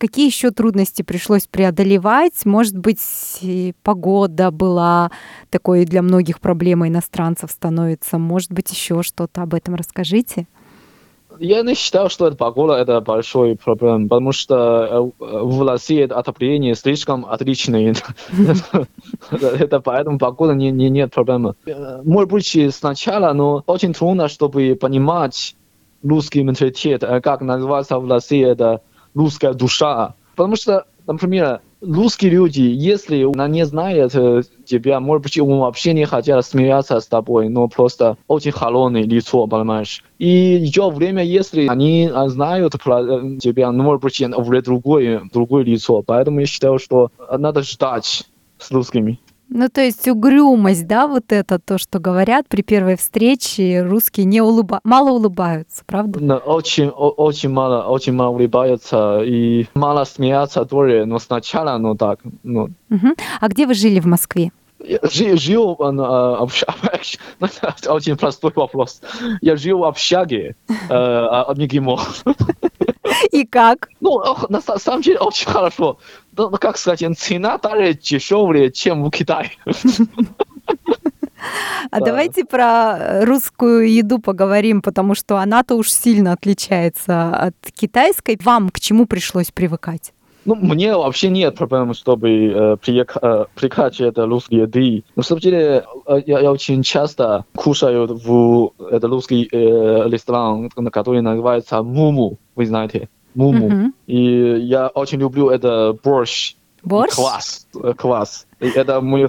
[0.00, 2.44] Какие еще трудности пришлось преодолевать?
[2.44, 2.98] Может быть,
[3.84, 5.12] погода была
[5.50, 8.18] такой для многих проблемой иностранцев становится.
[8.18, 10.48] Может быть, еще что-то об этом расскажите?
[11.38, 16.74] Я не считаю, что это погода это большой проблем, потому что э, в России отопление
[16.74, 17.94] слишком отличное.
[19.30, 21.54] Это поэтому погода не, не, нет проблемы.
[21.66, 25.56] Э, Может быть, сначала, но очень трудно, чтобы понимать
[26.02, 28.82] русский менталитет, э, как называется в России это
[29.14, 30.14] русская душа.
[30.34, 35.92] Потому что, например, русские люди, если она не знает э, тебя, может быть, он вообще
[35.92, 40.04] не хотят смеяться с тобой, но просто очень холодное лицо, понимаешь?
[40.18, 45.22] И идет время, если они а, знают про э, тебя, ну, может быть, уже другое,
[45.32, 46.02] другое лицо.
[46.02, 48.24] Поэтому я считаю, что э, надо ждать
[48.58, 49.20] с русскими.
[49.48, 54.40] Ну, то есть угрюмость, да, вот это то, что говорят при первой встрече, русские не
[54.40, 54.80] улыба...
[54.82, 56.18] мало улыбаются, правда?
[56.20, 62.20] Но очень, очень мало, очень мало улыбаются и мало смеяться тоже, но сначала, ну так,
[62.42, 63.14] ну, Мгм.
[63.40, 64.50] А где вы жили в Москве?
[64.84, 66.64] Я жил, жил э, на, общ-
[67.88, 69.00] очень простой вопрос.
[69.40, 71.98] Я жил в общаге э, а, МГИМО.
[73.32, 73.88] И как?
[74.00, 75.98] Ну, на са- самом деле очень хорошо.
[76.36, 79.50] Ну, ну, как сказать, цена даже дешевле, чем в Китае.
[81.90, 82.06] А Да.
[82.06, 88.38] давайте про русскую еду поговорим, потому что она-то уж сильно отличается от китайской.
[88.42, 90.12] Вам к чему пришлось привыкать?
[90.46, 95.04] Ну, мне вообще нет проблем, чтобы э, приек- э, приказать это русские еды.
[95.16, 101.20] На самом деле, э, я, я очень часто кушаю в это русский э, ресторан, который
[101.20, 103.68] называется Муму, вы знаете, Муму.
[103.68, 103.94] Мгм.
[104.06, 104.16] И
[104.60, 106.54] я очень люблю это борщ.
[106.82, 107.14] Борщ?
[107.14, 107.66] Квас.
[107.82, 108.46] э, Квас.
[108.60, 109.28] И это мой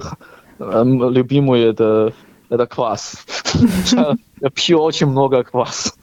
[0.60, 2.12] эм, любимый это,
[2.50, 3.24] это квас.
[3.92, 4.16] Я-
[4.54, 5.94] пью очень много квас.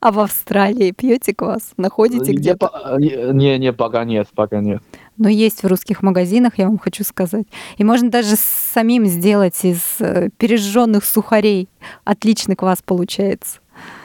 [0.00, 1.72] А в Австралии пьете квас?
[1.76, 2.96] Находите где-то?
[2.98, 4.82] Не, не, пока нет, пока нет.
[5.16, 7.46] Но есть в русских магазинах, я вам хочу сказать.
[7.76, 11.68] И можно даже самим сделать из э, пережженных сухарей.
[12.04, 13.58] Отличный квас получается.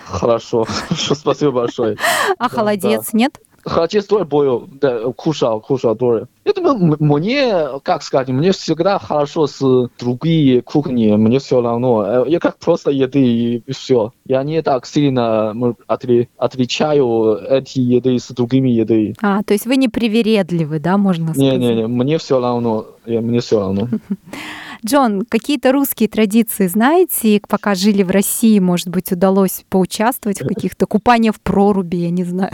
[0.05, 1.97] Хорошо, Хорошо, спасибо большое.
[2.37, 3.39] А холодец нет?
[3.63, 6.27] Тоже был, да, кушал, кушал тоже.
[6.45, 7.53] Я думаю, мне,
[7.83, 12.25] как сказать, мне всегда хорошо с другие кухни, мне все равно.
[12.25, 14.11] Э, Я как просто еды и все.
[14.25, 15.53] Я не так сильно
[15.87, 19.15] отли- отличаю эти еды с другими едой.
[19.21, 21.53] А, то есть вы не привередливы, да, можно сказать?
[21.59, 23.87] Не-не-не, мне все равно, мне все равно.
[24.85, 27.39] Джон, какие-то русские традиции знаете?
[27.47, 32.25] Пока жили в России, может быть, удалось поучаствовать в каких-то купаниях в проруби, я не
[32.25, 32.51] знаю.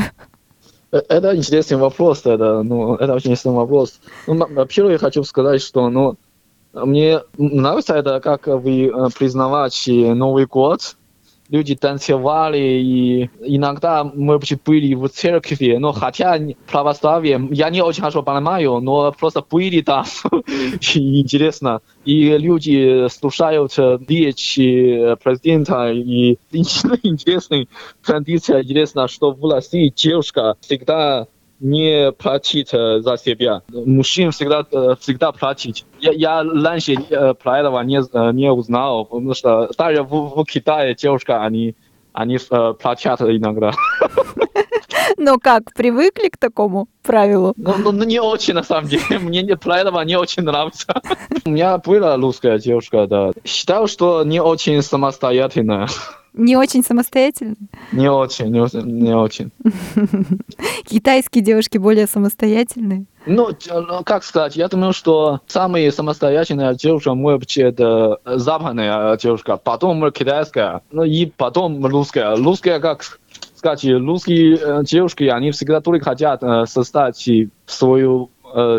[0.91, 3.99] Э, Это интересный вопрос, это, ну, это очень интересный вопрос.
[4.27, 6.17] Ну, первое, я хочу сказать, что, ну,
[6.73, 10.95] мне нравится это, как вы э, признаваете Новый год.
[11.49, 16.39] Люди танцевали, и иногда, быть, были в церкви, но хотя
[16.69, 21.81] православие, я не очень хорошо понимаю, но просто были там, интересно.
[22.05, 27.67] И люди слушают э, речи президента, и интересная
[28.05, 31.27] традиция, интересно, что в России девушка всегда
[31.59, 33.61] не платит э, за себя.
[33.69, 34.65] Мужчин всегда,
[34.99, 35.85] всегда платит.
[35.99, 36.95] Я, я раньше
[37.41, 38.01] про этого не,
[38.33, 41.75] не узнал, потому что даже в, в Китае девушка, они,
[42.13, 42.37] они
[42.81, 43.73] платят иногда.
[45.17, 47.53] Но как, привыкли к такому правилу?
[47.57, 49.19] Ну, ну, не очень, на самом деле.
[49.19, 51.01] Мне не, про этого не очень нравится.
[51.45, 53.31] У меня была русская девушка, да.
[53.43, 55.87] Считал, что не очень самостоятельная.
[56.33, 57.55] Не очень самостоятельно?
[57.91, 59.51] Не очень, не, не очень.
[60.85, 63.05] Китайские девушки более самостоятельные?
[63.25, 69.57] Ну, ну, как сказать, я думаю, что самая самостоятельная девушка, может быть, это западная девушка,
[69.57, 72.35] потом китайская, ну и потом русская.
[72.35, 73.03] Русская, как
[73.55, 77.29] сказать, русские э, девушки, они всегда только хотят э, создать
[77.65, 78.31] свою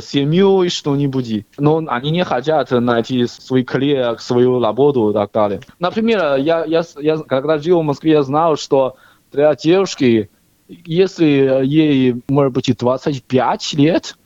[0.02, 5.60] семью и что-нибудь, но они не хотят найти свой карьер, свою работу и так далее.
[5.78, 8.96] Например, я, я, я когда жил в Москве, я знал, что
[9.32, 10.30] для девушки,
[10.68, 14.16] если ей, может быть, 25 лет,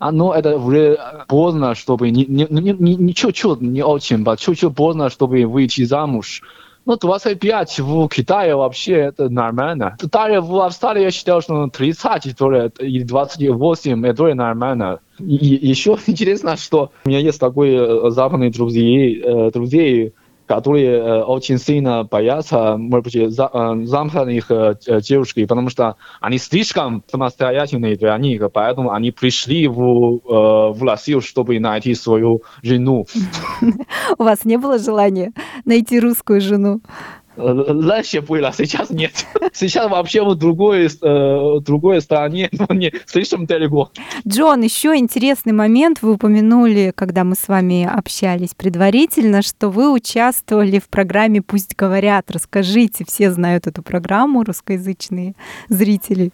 [0.00, 0.98] а, ну, это уже
[1.28, 5.84] поздно, чтобы не, не, не, не, не чуть-чуть, не очень, а чуть-чуть поздно, чтобы выйти
[5.84, 6.42] замуж.
[6.86, 9.96] Ну, 25 в Китае вообще это нормально.
[10.00, 15.00] Даже в Австралии я считал, что 30 тоже, и 28 это тоже нормально.
[15.18, 20.14] И, еще интересно, что у меня есть такой э, западный друзей, э, друзей,
[20.50, 26.38] которые э, очень сильно боятся, может быть, за, э, западных э, девушек, потому что они
[26.38, 30.20] слишком самостоятельные для них, поэтому они пришли в,
[30.72, 33.06] в Россию, чтобы найти свою жену.
[34.18, 35.32] У вас не было желания
[35.64, 36.80] найти русскую жену?
[37.36, 39.12] Раньше было, сейчас нет.
[39.52, 43.90] Сейчас вообще в другой, э, другой стране, но не слишком далеко.
[44.26, 46.02] Джон, еще интересный момент.
[46.02, 52.30] Вы упомянули, когда мы с вами общались предварительно, что вы участвовали в программе «Пусть говорят».
[52.30, 55.34] Расскажите, все знают эту программу, русскоязычные
[55.68, 56.32] зрители.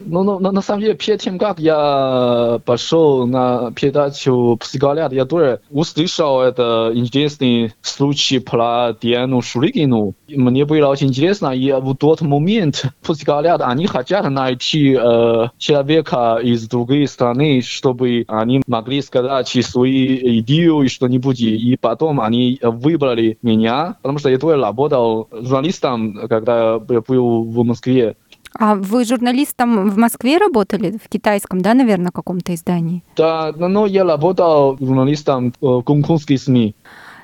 [0.00, 5.24] Ну, ну, на, на самом деле, перед тем, как я пошел на передачу «Психолог», я
[5.26, 10.14] тоже услышал это интересный случай про Диану Шуригину.
[10.28, 16.66] Мне было очень интересно, и в тот момент «Психолог», они хотят найти э, человека из
[16.68, 23.96] другой страны, чтобы они могли сказать свои идеи и что-нибудь, и потом они выбрали меня,
[24.02, 28.16] потому что я тоже работал журналистом, когда я был в Москве.
[28.58, 30.98] А вы журналистом в Москве работали?
[31.02, 33.02] В китайском, да, наверное, каком-то издании?
[33.16, 36.74] Да, но но я работал журналистом э, гонконгских СМИ.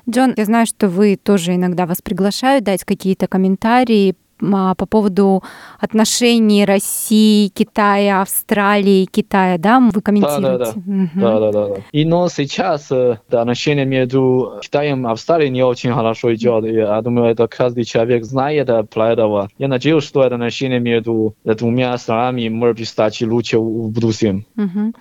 [0.09, 5.43] Джон, я знаю, что вы тоже иногда вас приглашают дать какие-то комментарии по поводу
[5.79, 9.81] отношений России, Китая, Австралии, Китая, да?
[9.81, 10.59] Вы комментируете?
[10.59, 10.73] да.
[10.75, 11.11] Мгм.
[11.15, 11.75] Да, да, да, да.
[11.93, 16.65] И но сейчас э, да, отношения между Китаем и Австралией не очень хорошо идет.
[16.65, 19.51] Я думаю, это каждый человек знает э, про этого.
[19.59, 24.47] Я надеюсь, что это отношения между э, двумя странами может стать лучше в будущем.
[24.55, 24.95] Мгм.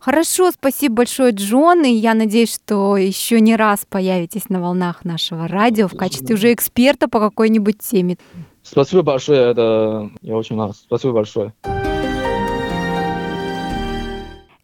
[0.00, 5.46] Хорошо, спасибо большое, Джон, и я надеюсь, что еще не раз появитесь на волнах нашего
[5.46, 8.16] радио в качестве уже эксперта по какой-нибудь теме.
[8.62, 10.76] Спасибо большое, это я очень рад.
[10.76, 11.52] Спасибо большое.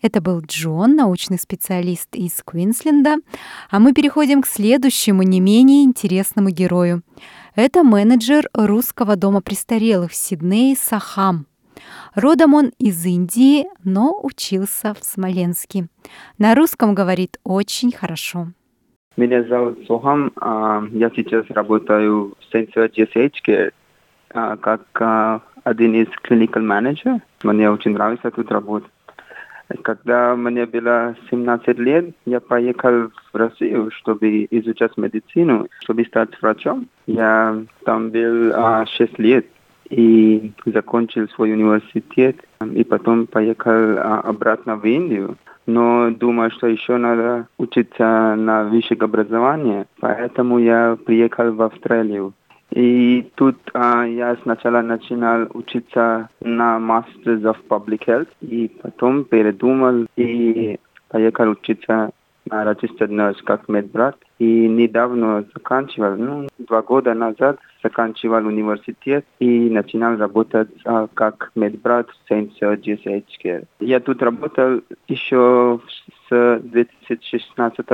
[0.02, 3.16] Это был Джон, научный специалист из Квинсленда.
[3.70, 7.02] А мы переходим к следующему, не менее интересному герою.
[7.56, 11.46] Это менеджер русского дома престарелых в Сиднее Сахам.
[12.14, 15.88] Родом он из Индии, но учился в Смоленске.
[16.38, 18.48] На русском говорит очень хорошо.
[19.16, 20.30] Меня зовут Сохам.
[20.36, 23.70] а, Я сейчас работаю в Care, а,
[24.60, 27.20] как а, один из clinical manager.
[27.42, 28.90] Мне очень нравится тут работать.
[29.82, 36.86] Когда мне было 17 лет, я поехал в Россию, чтобы изучать медицину, чтобы стать врачом.
[37.06, 39.46] Я там был а, 6 лет.
[39.90, 42.36] и закончил свой университет,
[42.74, 45.36] и потом поехал а, обратно в Индию.
[45.66, 52.34] Но думаю, что еще надо учиться на высшее образование, поэтому я приехал в Австралию.
[52.76, 60.06] И тут а, я сначала начинал учиться на Masters of Public Health, и потом передумал
[60.16, 60.78] и
[61.08, 62.10] поехал учиться
[62.44, 64.16] на Registered Nurse как медбрат.
[64.38, 72.08] И недавно заканчивал, ну, два года назад заканчивал университет и начинал работать а, как медбрат
[72.10, 72.50] в St.
[72.60, 73.64] Sergius Care.
[73.80, 75.80] Я тут работал еще
[76.28, 77.86] с 2016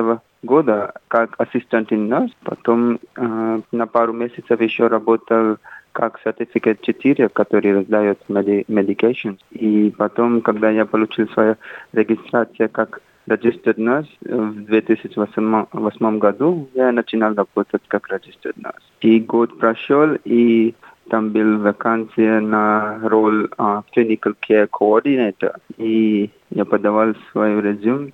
[0.43, 5.56] года как ассистент nurse, потом э, на пару месяцев еще работал
[5.93, 9.39] как сертификат 4, который раздает medication.
[9.51, 11.56] И потом, когда я получил свою
[11.93, 18.82] регистрацию как registered nurse в 2008 году, я начинал работать как registered nurse.
[19.01, 20.74] И год прошел, и
[21.10, 25.56] там был вакансия на роль uh, clinical care coordinator.
[25.77, 28.12] И я подавал свой резюме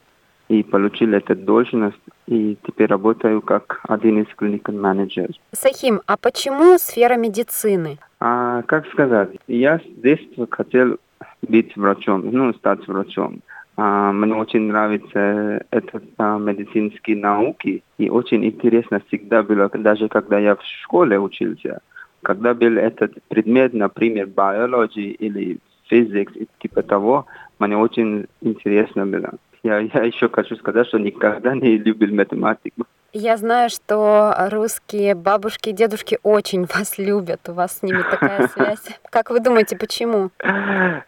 [0.49, 5.37] и получил эту должность, и теперь работаю как один из клиникал менеджеров.
[5.53, 7.99] Сахим, а почему сфера медицины?
[8.21, 10.99] А, как сказать, я с детства хотел
[11.43, 13.41] быть врачом, ну, стать врачом.
[13.77, 20.39] А, мне очень нравятся это а, медицинские науки, и очень интересно всегда было, даже когда
[20.39, 21.81] я в школе учился,
[22.23, 25.59] когда был этот предмет, например, biology или
[25.91, 27.27] physics, типа того,
[27.59, 29.35] мне очень интересно было.
[29.63, 32.87] Я, я еще хочу сказать, что никогда не любил математику.
[33.13, 37.49] Я знаю, что русские бабушки и дедушки очень вас любят.
[37.49, 39.01] У вас с ними такая связь.
[39.11, 40.31] Как вы думаете, почему?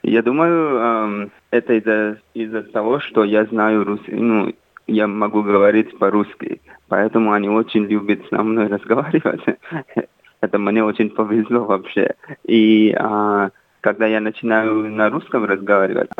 [0.02, 4.14] Я думаю, это из-за из того, что я знаю русский.
[4.14, 4.54] Ну,
[4.86, 6.60] я могу говорить по-русски.
[6.88, 9.42] Поэтому они очень любят со мной разговаривать.
[10.40, 12.14] Это мне очень повезло вообще.
[12.44, 13.50] И а,
[13.80, 16.10] когда я начинаю на русском разговаривать,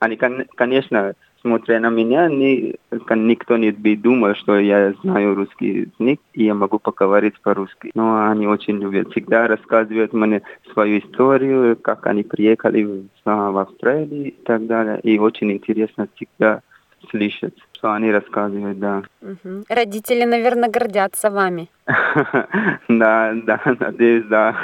[0.00, 6.44] они, конечно, смотря на меня, ни, никто не думал, что я знаю русский язык, и
[6.44, 7.90] я могу поговорить по-русски.
[7.94, 9.10] Но они очень любят.
[9.10, 10.42] Всегда рассказывают мне
[10.72, 15.00] свою историю, как они приехали в, в Австралию и так далее.
[15.02, 16.62] И очень интересно всегда
[17.10, 19.02] слышать, что они рассказывают, да.
[19.20, 19.64] Угу.
[19.68, 21.68] Родители, наверное, гордятся вами.
[22.88, 24.54] Да, да, надеюсь, да.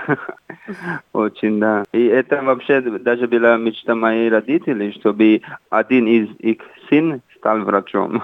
[1.13, 1.85] Очень, да.
[1.93, 5.41] И это вообще даже была мечта моих родителей, чтобы
[5.71, 6.59] один из их
[6.89, 8.23] сын стал врачом.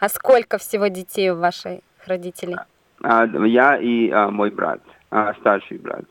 [0.00, 2.56] А сколько всего детей у ваших родителей?
[3.02, 6.04] А, я и а, мой брат, а, старший брат.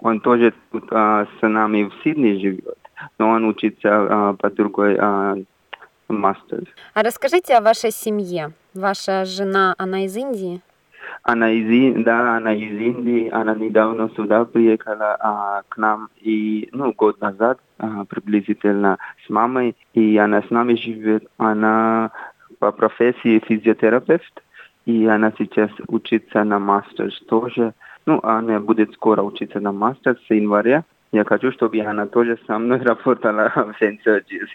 [0.00, 2.78] Он тоже тут а, с нами в Сиднее живет,
[3.18, 4.96] но он учится а, по другой
[6.12, 6.64] а, мастер.
[6.94, 8.52] А расскажите о вашей семье.
[8.74, 10.60] Ваша жена, она из Индии?
[11.22, 16.92] Она из, да, она из Индии, она недавно сюда приехала а, к нам и, ну,
[16.92, 21.28] год назад а, приблизительно с мамой, и она с нами живет.
[21.38, 22.10] Она
[22.58, 24.42] по профессии физиотерапевт,
[24.84, 27.74] и она сейчас учится на мастерс тоже.
[28.06, 30.84] Ну, она будет скоро учиться на мастерс с января.
[31.12, 34.48] Я хочу, чтобы она тоже со мной работала в Сенсерджис.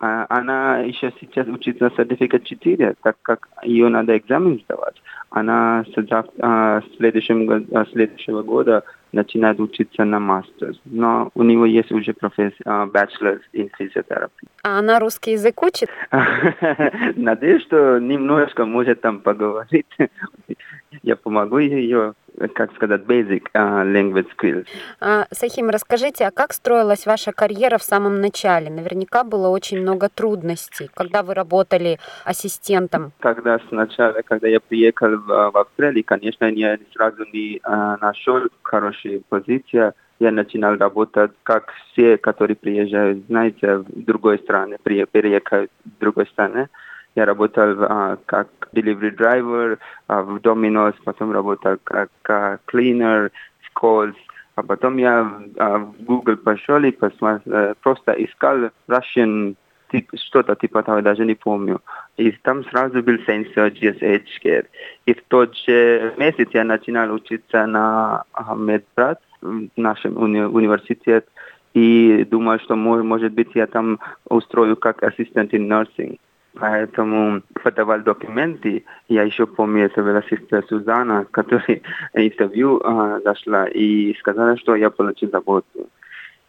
[0.00, 5.00] А, она еще сейчас учится сертификат 4, так как ее надо экзамен сдавать.
[5.30, 10.74] Она с а, следующего, а, следующего года начинает учиться на мастер.
[10.84, 14.46] Но у него есть уже профессия, bachelor in physiotherapy.
[14.62, 15.90] А она русский язык учит?
[17.16, 19.86] Надеюсь, что немножко может там поговорить.
[21.02, 22.14] Я помогу ее
[22.54, 24.66] как сказать, basic uh, language skills.
[25.00, 28.70] А, Сахим, расскажите, а как строилась ваша карьера в самом начале?
[28.70, 33.12] Наверняка было очень много трудностей, когда вы работали ассистентом.
[33.20, 39.22] Когда сначала, когда я приехал в, в Австралию, конечно, я сразу не uh, нашел хорошую
[39.28, 39.94] позицию.
[40.20, 46.68] Я начинал работать, как все, которые приезжают, знаете, в другой стране, переехают в другой стране.
[47.18, 53.76] Я работал а, как delivery driver а, в Domino's, потом работал как а, cleaner в
[53.76, 54.14] Coles,
[54.54, 59.56] а потом я а, в Google пошел и посмотрел, э, просто искал Russian
[59.90, 61.80] тип, что-то типа того, даже не помню.
[62.16, 64.66] И там сразу был сенсор GSH Care.
[65.06, 68.22] И в тот же месяц я начинал учиться на
[68.54, 71.26] медбрат в нашем уни университете.
[71.74, 76.18] И думал, что может быть я там устрою как ассистент in nursing.
[76.60, 78.84] Поэтому подавал документы.
[79.08, 81.80] Я еще помню, это была сестра Сузана, которая
[82.14, 85.88] интервью э, дошла и сказала, что я получил работу.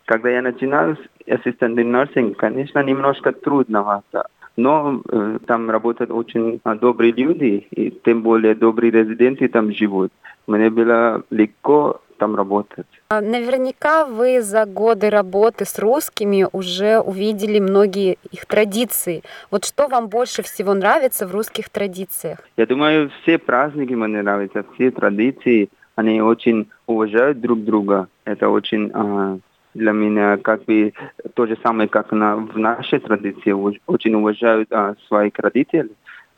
[0.05, 0.95] Когда я начинал
[1.27, 4.25] ассистент нерсинг, конечно, немножко трудновато.
[4.57, 10.11] Но э, там работают очень э, добрые люди, и тем более добрые резиденты там живут.
[10.47, 12.85] Мне было легко там работать.
[13.09, 19.23] А Наверняка вы за годы работы с русскими уже увидели многие их традиции.
[19.51, 22.39] Вот что вам больше всего нравится в русских традициях?
[22.57, 28.07] Я думаю, все праздники мне нравятся, все традиции, они очень уважают друг друга.
[28.25, 29.37] Это очень а,
[29.73, 30.93] для меня как бы
[31.33, 33.51] то же самое, как на, в нашей традиции,
[33.87, 35.91] очень уважают а, своих родителей.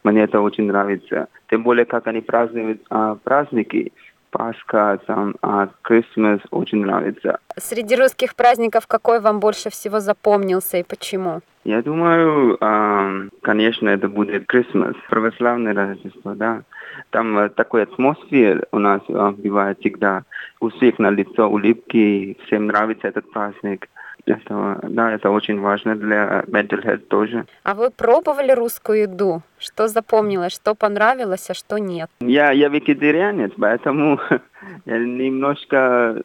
[0.03, 1.27] Мне это очень нравится.
[1.49, 3.93] Тем более, как они празднуют а, праздники.
[4.31, 7.39] Пасха, там, а, Christmas очень нравится.
[7.57, 11.41] Среди русских праздников какой вам больше всего запомнился и почему?
[11.63, 16.63] Я думаю, а, конечно, это будет Christmas, православное Рождество, да.
[17.11, 20.23] Там э, такой атмосфер у нас а, бывает всегда.
[20.59, 23.89] У всех на лицо улыбки, всем нравится этот праздник.
[24.25, 27.45] Это, да, это очень важно для mental health тоже.
[27.63, 29.41] А вы пробовали русскую еду?
[29.57, 32.09] Что запомнилось, что понравилось, а что нет?
[32.19, 34.19] Я, я вегетарианец, поэтому
[34.85, 36.21] я немножко,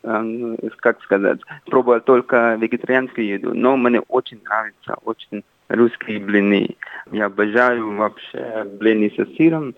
[0.81, 6.77] как сказать, пробовал только вегетарианскую еду, но мне очень нравится, очень русские блины.
[7.13, 9.75] Я обожаю вообще блины со сыром.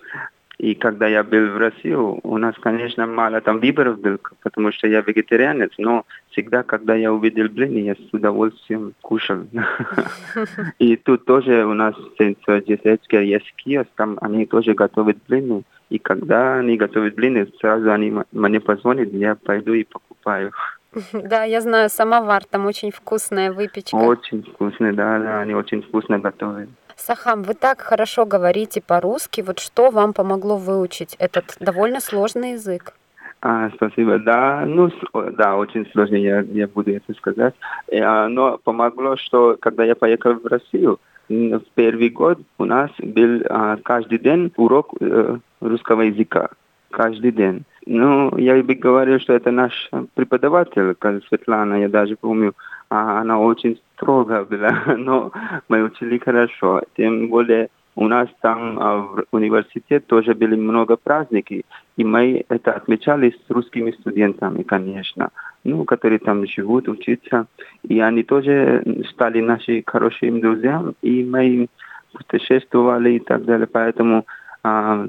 [0.58, 4.88] И когда я был в России, у нас, конечно, мало там выборов было, потому что
[4.88, 9.46] я вегетарианец, но всегда, когда я увидел блины, я с удовольствием кушал.
[10.80, 15.62] И тут тоже у нас в Сенсо-Десецке есть киоск, там они тоже готовят блины.
[15.90, 20.52] И когда они готовят блины, сразу они мне позвонят, я пойду и покупаю.
[21.12, 23.94] Да, я знаю, самовар, там очень вкусная выпечка.
[23.94, 26.70] Очень вкусно, да, да, они очень вкусно готовят.
[26.98, 29.40] Сахам, вы так хорошо говорите по-русски.
[29.40, 32.92] Вот что вам помогло выучить этот довольно сложный язык?
[33.40, 34.18] А, спасибо.
[34.18, 34.90] Да, ну,
[35.32, 37.54] да, очень сложно, я, я буду это сказать.
[37.92, 40.98] А, Но помогло, что когда я поехал в Россию,
[41.28, 46.48] в первый год у нас был а, каждый день урок э, русского языка.
[46.90, 47.64] Каждый день.
[47.86, 50.96] Ну, я бы говорил, что это наш преподаватель,
[51.28, 52.54] Светлана, я даже помню,
[52.90, 55.32] а, она очень строго была, но
[55.68, 56.82] мы учили хорошо.
[56.96, 61.64] Тем более у нас там а, в университете тоже были много праздники,
[61.96, 65.30] и мы это отмечали с русскими студентами, конечно,
[65.64, 67.46] ну, которые там живут, учатся.
[67.82, 71.68] И они тоже стали нашими хорошими друзьями, и мы
[72.12, 73.66] путешествовали и так далее.
[73.66, 74.24] Поэтому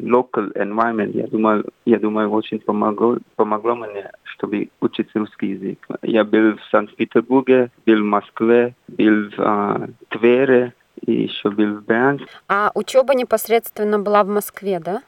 [0.02, 5.88] local environment, я думаю, я думаю, очень помогло, помогло мне, чтобы учить русский язык.
[6.02, 10.74] Я был в Санкт-Петербурге, был в Москве, был в а, Твери,
[11.06, 12.28] и еще был в Брянске.
[12.48, 15.02] А учеба непосредственно была в Москве, да?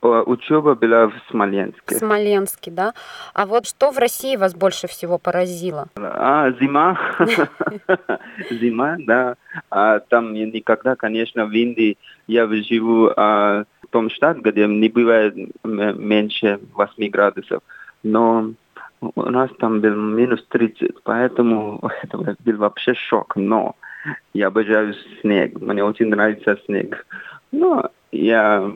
[0.00, 1.94] О, Учеба была в В Смоленске.
[1.94, 2.94] Смоленске, да?
[3.34, 5.88] А вот что в России вас больше всего поразило?
[5.96, 6.98] А, зима.
[8.50, 9.36] Зима, да.
[9.70, 15.34] А, там я никогда, конечно, в Индии я живу а, том штате, где не бывает
[15.64, 17.62] м- меньше 8 градусов.
[18.02, 18.52] Но
[19.00, 23.36] у нас там был минус 30, поэтому это был вообще шок.
[23.36, 23.76] Но
[24.32, 27.06] я обожаю снег, мне очень нравится снег.
[27.52, 28.72] Но я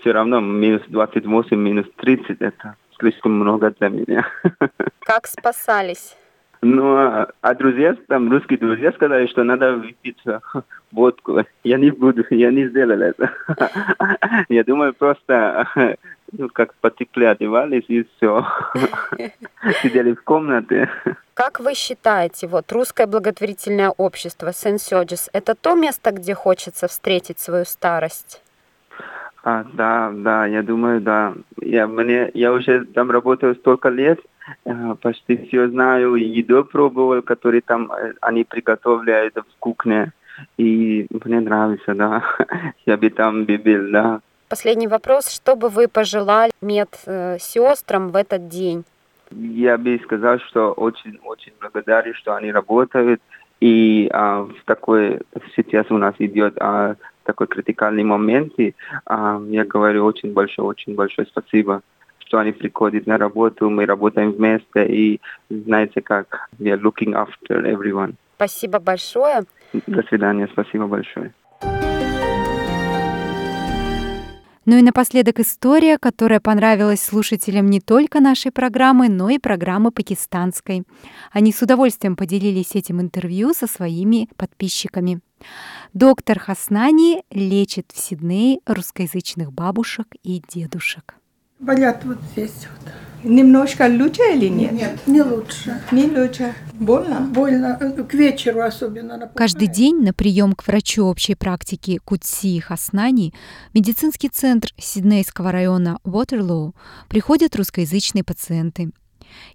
[0.00, 4.26] все равно минус 28, минус 30 это слишком много для меня.
[5.00, 6.16] Как спасались?
[6.68, 10.40] Ну, а а друзья, там русские друзья сказали, что надо выпить э,
[10.90, 11.44] водку.
[11.62, 13.30] Я не буду, я не сделал это.
[14.48, 15.96] Я думаю, просто
[16.32, 18.44] ну, как потекли, одевались и все.
[19.80, 20.90] Сидели в комнате.
[21.34, 27.64] Как вы считаете, вот русское благотворительное общество Сен-Сёджис– это то место, где хочется встретить свою
[27.64, 28.42] старость?
[29.44, 31.34] А, да, да, я думаю, да.
[31.60, 34.18] Я, мне, я уже там работаю столько лет,
[35.00, 40.12] почти все знаю, еду пробовал, который там э, они приготовляют в кухне.
[40.58, 42.22] И мне нравится, да.
[42.86, 44.20] Я бы там бы был, да.
[44.48, 45.30] Последний вопрос.
[45.30, 48.84] Что бы вы пожелали медсестрам в этот день?
[49.30, 53.20] Я бы сказал, что очень-очень благодарен, что они работают.
[53.60, 55.20] И а, в такой
[55.56, 56.94] сейчас у нас идет а,
[57.24, 58.52] такой критикальный момент.
[58.58, 58.74] И,
[59.06, 61.82] а, я говорю очень большое, очень большое спасибо,
[62.26, 67.62] что они приходят на работу, мы работаем вместе и знаете как, we are looking after
[67.64, 68.14] everyone.
[68.36, 69.44] Спасибо большое.
[69.86, 71.32] До свидания, спасибо большое.
[74.68, 80.82] Ну и напоследок история, которая понравилась слушателям не только нашей программы, но и программы пакистанской.
[81.30, 85.20] Они с удовольствием поделились этим интервью со своими подписчиками.
[85.94, 91.14] Доктор Хаснани лечит в Сиднее русскоязычных бабушек и дедушек.
[91.58, 92.92] Болят вот здесь вот.
[93.24, 94.72] Немножко лучше или нет?
[94.72, 95.82] Нет, не лучше.
[95.90, 96.54] Не лучше.
[96.74, 97.20] Больно?
[97.20, 97.76] Больно.
[97.76, 99.16] К вечеру особенно.
[99.16, 99.36] напоминает.
[99.36, 103.34] Каждый день на прием к врачу общей практики Кутси Хаснани
[103.74, 106.74] медицинский центр Сиднейского района Уотерлоу
[107.08, 108.92] приходят русскоязычные пациенты.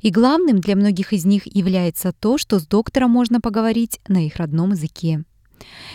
[0.02, 4.36] И главным для многих из них является то, что с доктором можно поговорить на их
[4.36, 5.24] родном языке.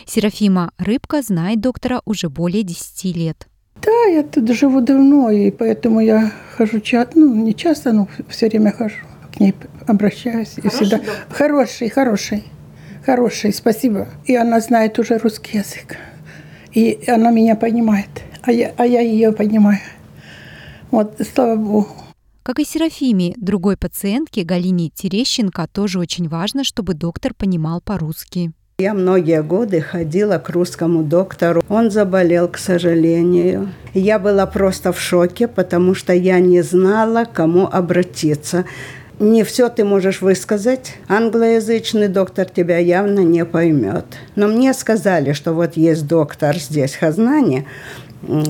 [0.06, 3.48] Серафима Рыбка знает доктора уже более 10 лет.
[3.82, 8.48] Да, я тут живу давно, и поэтому я хожу часто, ну, не часто, но все
[8.48, 8.96] время хожу.
[9.34, 9.54] К ней
[9.86, 10.58] обращаюсь.
[10.58, 11.00] и всегда...
[11.28, 12.44] Хороший, хороший,
[13.04, 14.08] хороший, спасибо.
[14.24, 15.96] И она знает уже русский язык.
[16.72, 18.10] И она меня понимает,
[18.42, 19.80] а я, а я ее понимаю.
[20.90, 21.88] Вот, слава Богу.
[22.42, 28.52] Как и Серафиме, другой пациентке Галине Терещенко тоже очень важно, чтобы доктор понимал по-русски.
[28.78, 31.64] Я многие годы ходила к русскому доктору.
[31.70, 33.70] Он заболел, к сожалению.
[33.94, 38.66] Я была просто в шоке, потому что я не знала, кому обратиться.
[39.18, 40.96] Не все ты можешь высказать.
[41.08, 44.04] Англоязычный доктор тебя явно не поймет.
[44.34, 47.64] Но мне сказали, что вот есть доктор здесь, в Хазнане,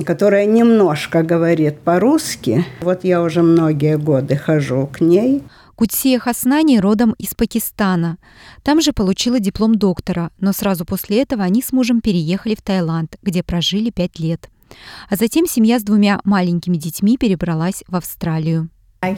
[0.05, 2.65] которая немножко говорит по-русски.
[2.81, 5.41] Вот я уже многие годы хожу к ней.
[5.77, 8.17] Кутсия Хаснани родом из Пакистана.
[8.63, 13.17] Там же получила диплом доктора, но сразу после этого они с мужем переехали в Таиланд,
[13.21, 14.49] где прожили пять лет.
[15.07, 18.69] А затем семья с двумя маленькими детьми перебралась в Австралию.
[19.03, 19.11] Я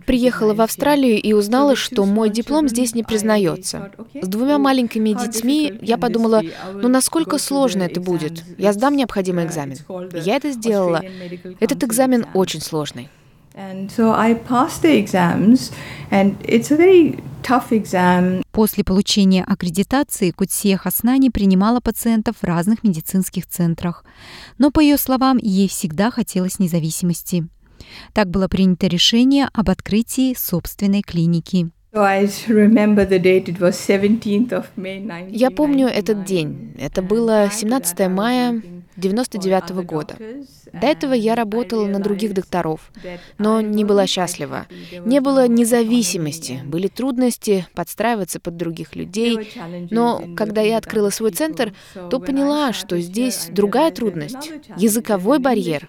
[0.00, 3.90] приехала в Австралию и узнала, что мой диплом здесь не признается.
[4.20, 6.42] С двумя маленькими детьми я подумала,
[6.74, 8.44] ну насколько сложно это будет.
[8.58, 9.78] Я сдам необходимый экзамен.
[10.12, 11.02] Я это сделала.
[11.58, 13.08] Этот экзамен очень сложный.
[18.52, 24.04] После получения аккредитации Кутсия Хаснани принимала пациентов в разных медицинских центрах.
[24.58, 27.46] Но, по ее словам, ей всегда хотелось независимости.
[28.12, 31.70] Так было принято решение об открытии собственной клиники.
[35.28, 36.74] Я помню этот день.
[36.78, 38.62] Это было 17 мая
[38.96, 40.16] 99 -го года.
[40.72, 42.90] До этого я работала на других докторов,
[43.38, 44.66] но не была счастлива.
[45.04, 49.52] Не было независимости, были трудности подстраиваться под других людей.
[49.90, 51.72] Но когда я открыла свой центр,
[52.10, 55.88] то поняла, что здесь другая трудность— языковой барьер.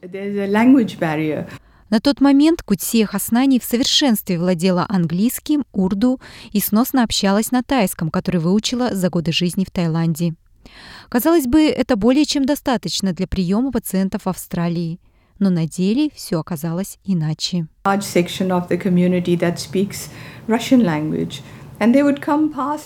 [1.93, 6.19] На тот момент Кутсия Хаснани в совершенстве владела английским, урду
[6.51, 10.33] и сносно общалась на тайском, который выучила за годы жизни в Таиланде.
[11.09, 14.99] Казалось бы, это более чем достаточно для приема пациентов в Австралии.
[15.39, 17.67] Но на деле все оказалось иначе.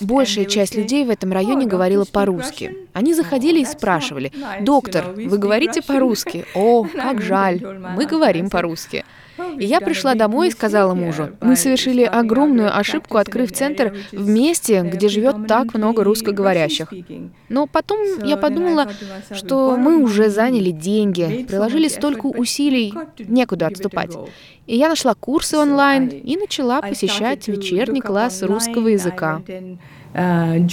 [0.02, 2.76] Большая часть людей в этом районе говорила по-русски.
[2.94, 4.32] Они заходили и спрашивали,
[4.62, 7.62] «Доктор, вы говорите по-русски?» «О, как жаль,
[7.95, 9.06] мы говорим по-русски».
[9.59, 14.81] И я пришла домой и сказала мужу, мы совершили огромную ошибку, открыв центр в месте,
[14.81, 16.93] где живет так много русскоговорящих.
[17.49, 18.89] Но потом я подумала,
[19.31, 24.15] что мы уже заняли деньги, приложили столько усилий, некуда отступать.
[24.65, 29.41] И я нашла курсы онлайн и начала посещать вечерний класс русского языка.
[30.14, 30.65] Uh,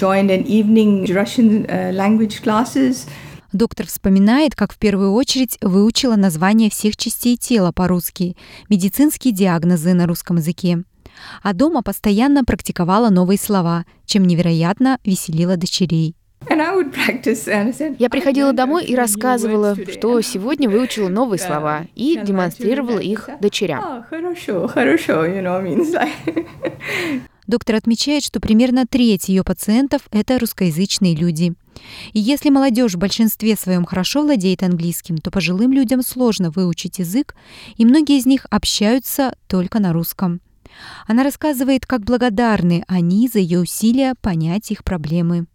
[3.55, 8.36] Доктор вспоминает, как в первую очередь выучила название всех частей тела по-русски,
[8.68, 10.82] медицинские диагнозы на русском языке.
[11.40, 16.16] А дома постоянно практиковала новые слова, чем невероятно веселила дочерей.
[16.51, 24.05] Я приходила домой и рассказывала, что сегодня выучила новые слова и демонстрировала их дочерям.
[27.46, 31.54] Доктор отмечает, что примерно треть ее пациентов– это русскоязычные люди.
[32.12, 37.34] И если молодежь в большинстве своем хорошо владеет английским, то пожилым людям сложно выучить язык,
[37.76, 40.40] и многие из них общаются только на русском.
[41.06, 45.46] Она рассказывает, как благодарны они за ее усилия понять их проблемы.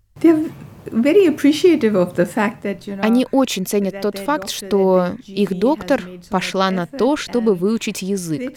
[3.02, 8.54] Они очень ценят тот факт, что их доктор пошла на то, чтобы выучить язык.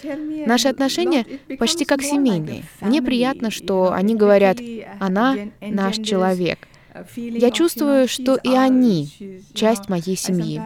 [0.47, 1.27] Наши отношения
[1.59, 2.65] почти как семейные.
[2.81, 4.59] Мне приятно, что они говорят,
[4.99, 6.59] она наш человек.
[7.17, 9.09] Я чувствую, что и они
[9.55, 10.61] часть моей семьи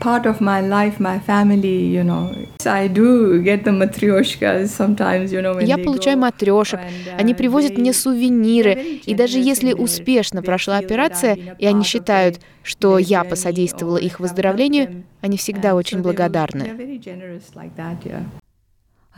[0.00, 2.32] part of my life, my family, you know.
[2.64, 6.80] I do get the matryoshkas sometimes, you know, when Я получаю матрешек,
[7.18, 8.74] они привозят мне сувениры,
[9.06, 15.36] и даже если успешно прошла операция, и они считают, что я посодействовала их выздоровлению, они
[15.36, 16.74] всегда очень благодарны.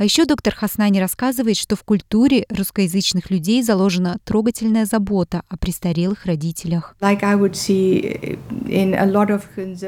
[0.02, 6.26] А еще доктор Хаснани рассказывает, что в культуре русскоязычных людей заложена трогательная забота о престарелых
[6.26, 6.96] родителях.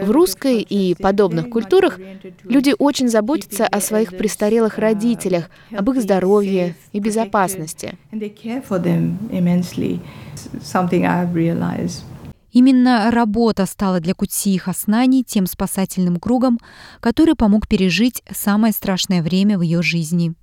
[0.03, 1.99] В русской и подобных культурах
[2.45, 7.99] люди очень заботятся о своих престарелых родителях, об их здоровье и безопасности.
[12.55, 16.61] Именно работа стала для Кутсии Хаснани тем спасательным кругом,
[17.01, 20.35] который помог пережить самое страшное время в ее жизни.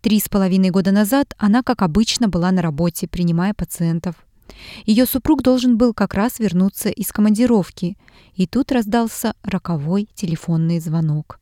[0.00, 4.14] Три с половиной года назад она, как обычно, была на работе, принимая пациентов.
[4.86, 7.98] Ее супруг должен был как раз вернуться из командировки,
[8.36, 11.40] и тут раздался роковой телефонный звонок.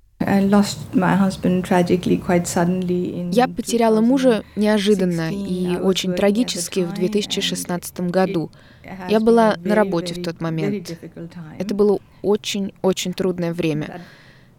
[3.33, 8.51] Я потеряла мужа неожиданно и очень трагически в 2016 году.
[9.09, 10.99] Я была на работе в тот момент.
[11.59, 14.01] Это было очень-очень трудное время.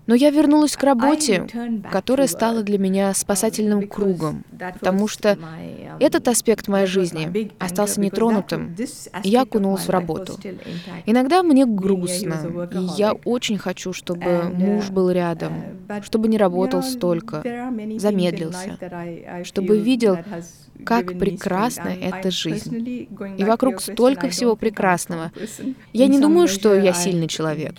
[0.10, 1.46] Но я вернулась к работе,
[1.92, 4.44] которая стала для меня спасательным кругом,
[4.80, 5.38] потому что
[6.00, 8.76] этот аспект моей жизни остался нетронутым,
[9.24, 10.34] и я окунулась в работу.
[11.06, 15.54] Иногда мне грустно, и я очень хочу, чтобы муж был рядом,
[16.02, 17.44] чтобы не работал столько,
[17.98, 18.80] замедлился,
[19.44, 20.18] чтобы видел,
[20.86, 23.08] как прекрасна эта жизнь.
[23.38, 25.32] И вокруг столько всего прекрасного.
[25.94, 27.76] Я не думаю, что я сильный человек,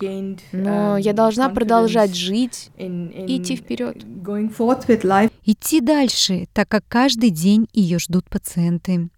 [0.53, 4.05] но я должна продолжать жить и идти вперед.
[5.45, 9.09] Идти дальше, так как каждый день ее ждут пациенты.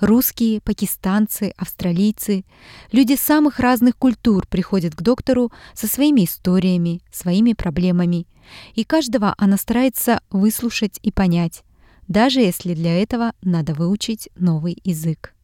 [0.00, 2.44] Русские, пакистанцы, австралийцы,
[2.92, 8.26] люди самых разных культур приходят к доктору со своими историями, своими проблемами.
[8.74, 11.64] И каждого она старается выслушать и понять
[12.12, 15.34] даже если для этого надо выучить новый язык.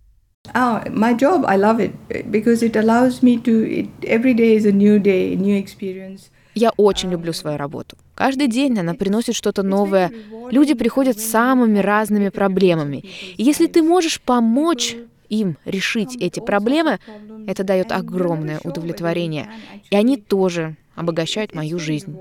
[0.54, 1.92] Oh, my job, I love it
[2.30, 3.64] because it allows me to.
[3.66, 6.30] It, every day is a new day, new experience.
[6.54, 7.96] Я очень люблю свою работу.
[8.14, 10.10] Каждый день она приносит что-то новое.
[10.50, 13.04] Люди приходят с самыми разными проблемами.
[13.36, 14.96] И если ты можешь помочь
[15.28, 16.98] им решить эти проблемы,
[17.46, 19.48] это дает огромное удовлетворение.
[19.90, 22.16] И они тоже обогащают мою жизнь.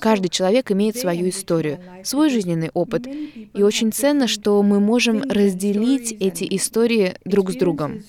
[0.00, 3.06] Каждый человек имеет свою историю, свой жизненный опыт.
[3.06, 8.02] И очень ценно, что мы можем разделить эти истории друг с другом.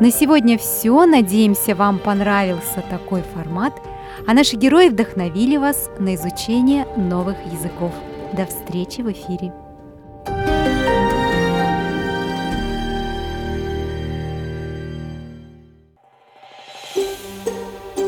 [0.00, 1.06] На сегодня все.
[1.06, 3.74] Надеемся, вам понравился такой формат,
[4.26, 7.92] а наши герои вдохновили вас на изучение новых языков.
[8.32, 9.52] До встречи в эфире.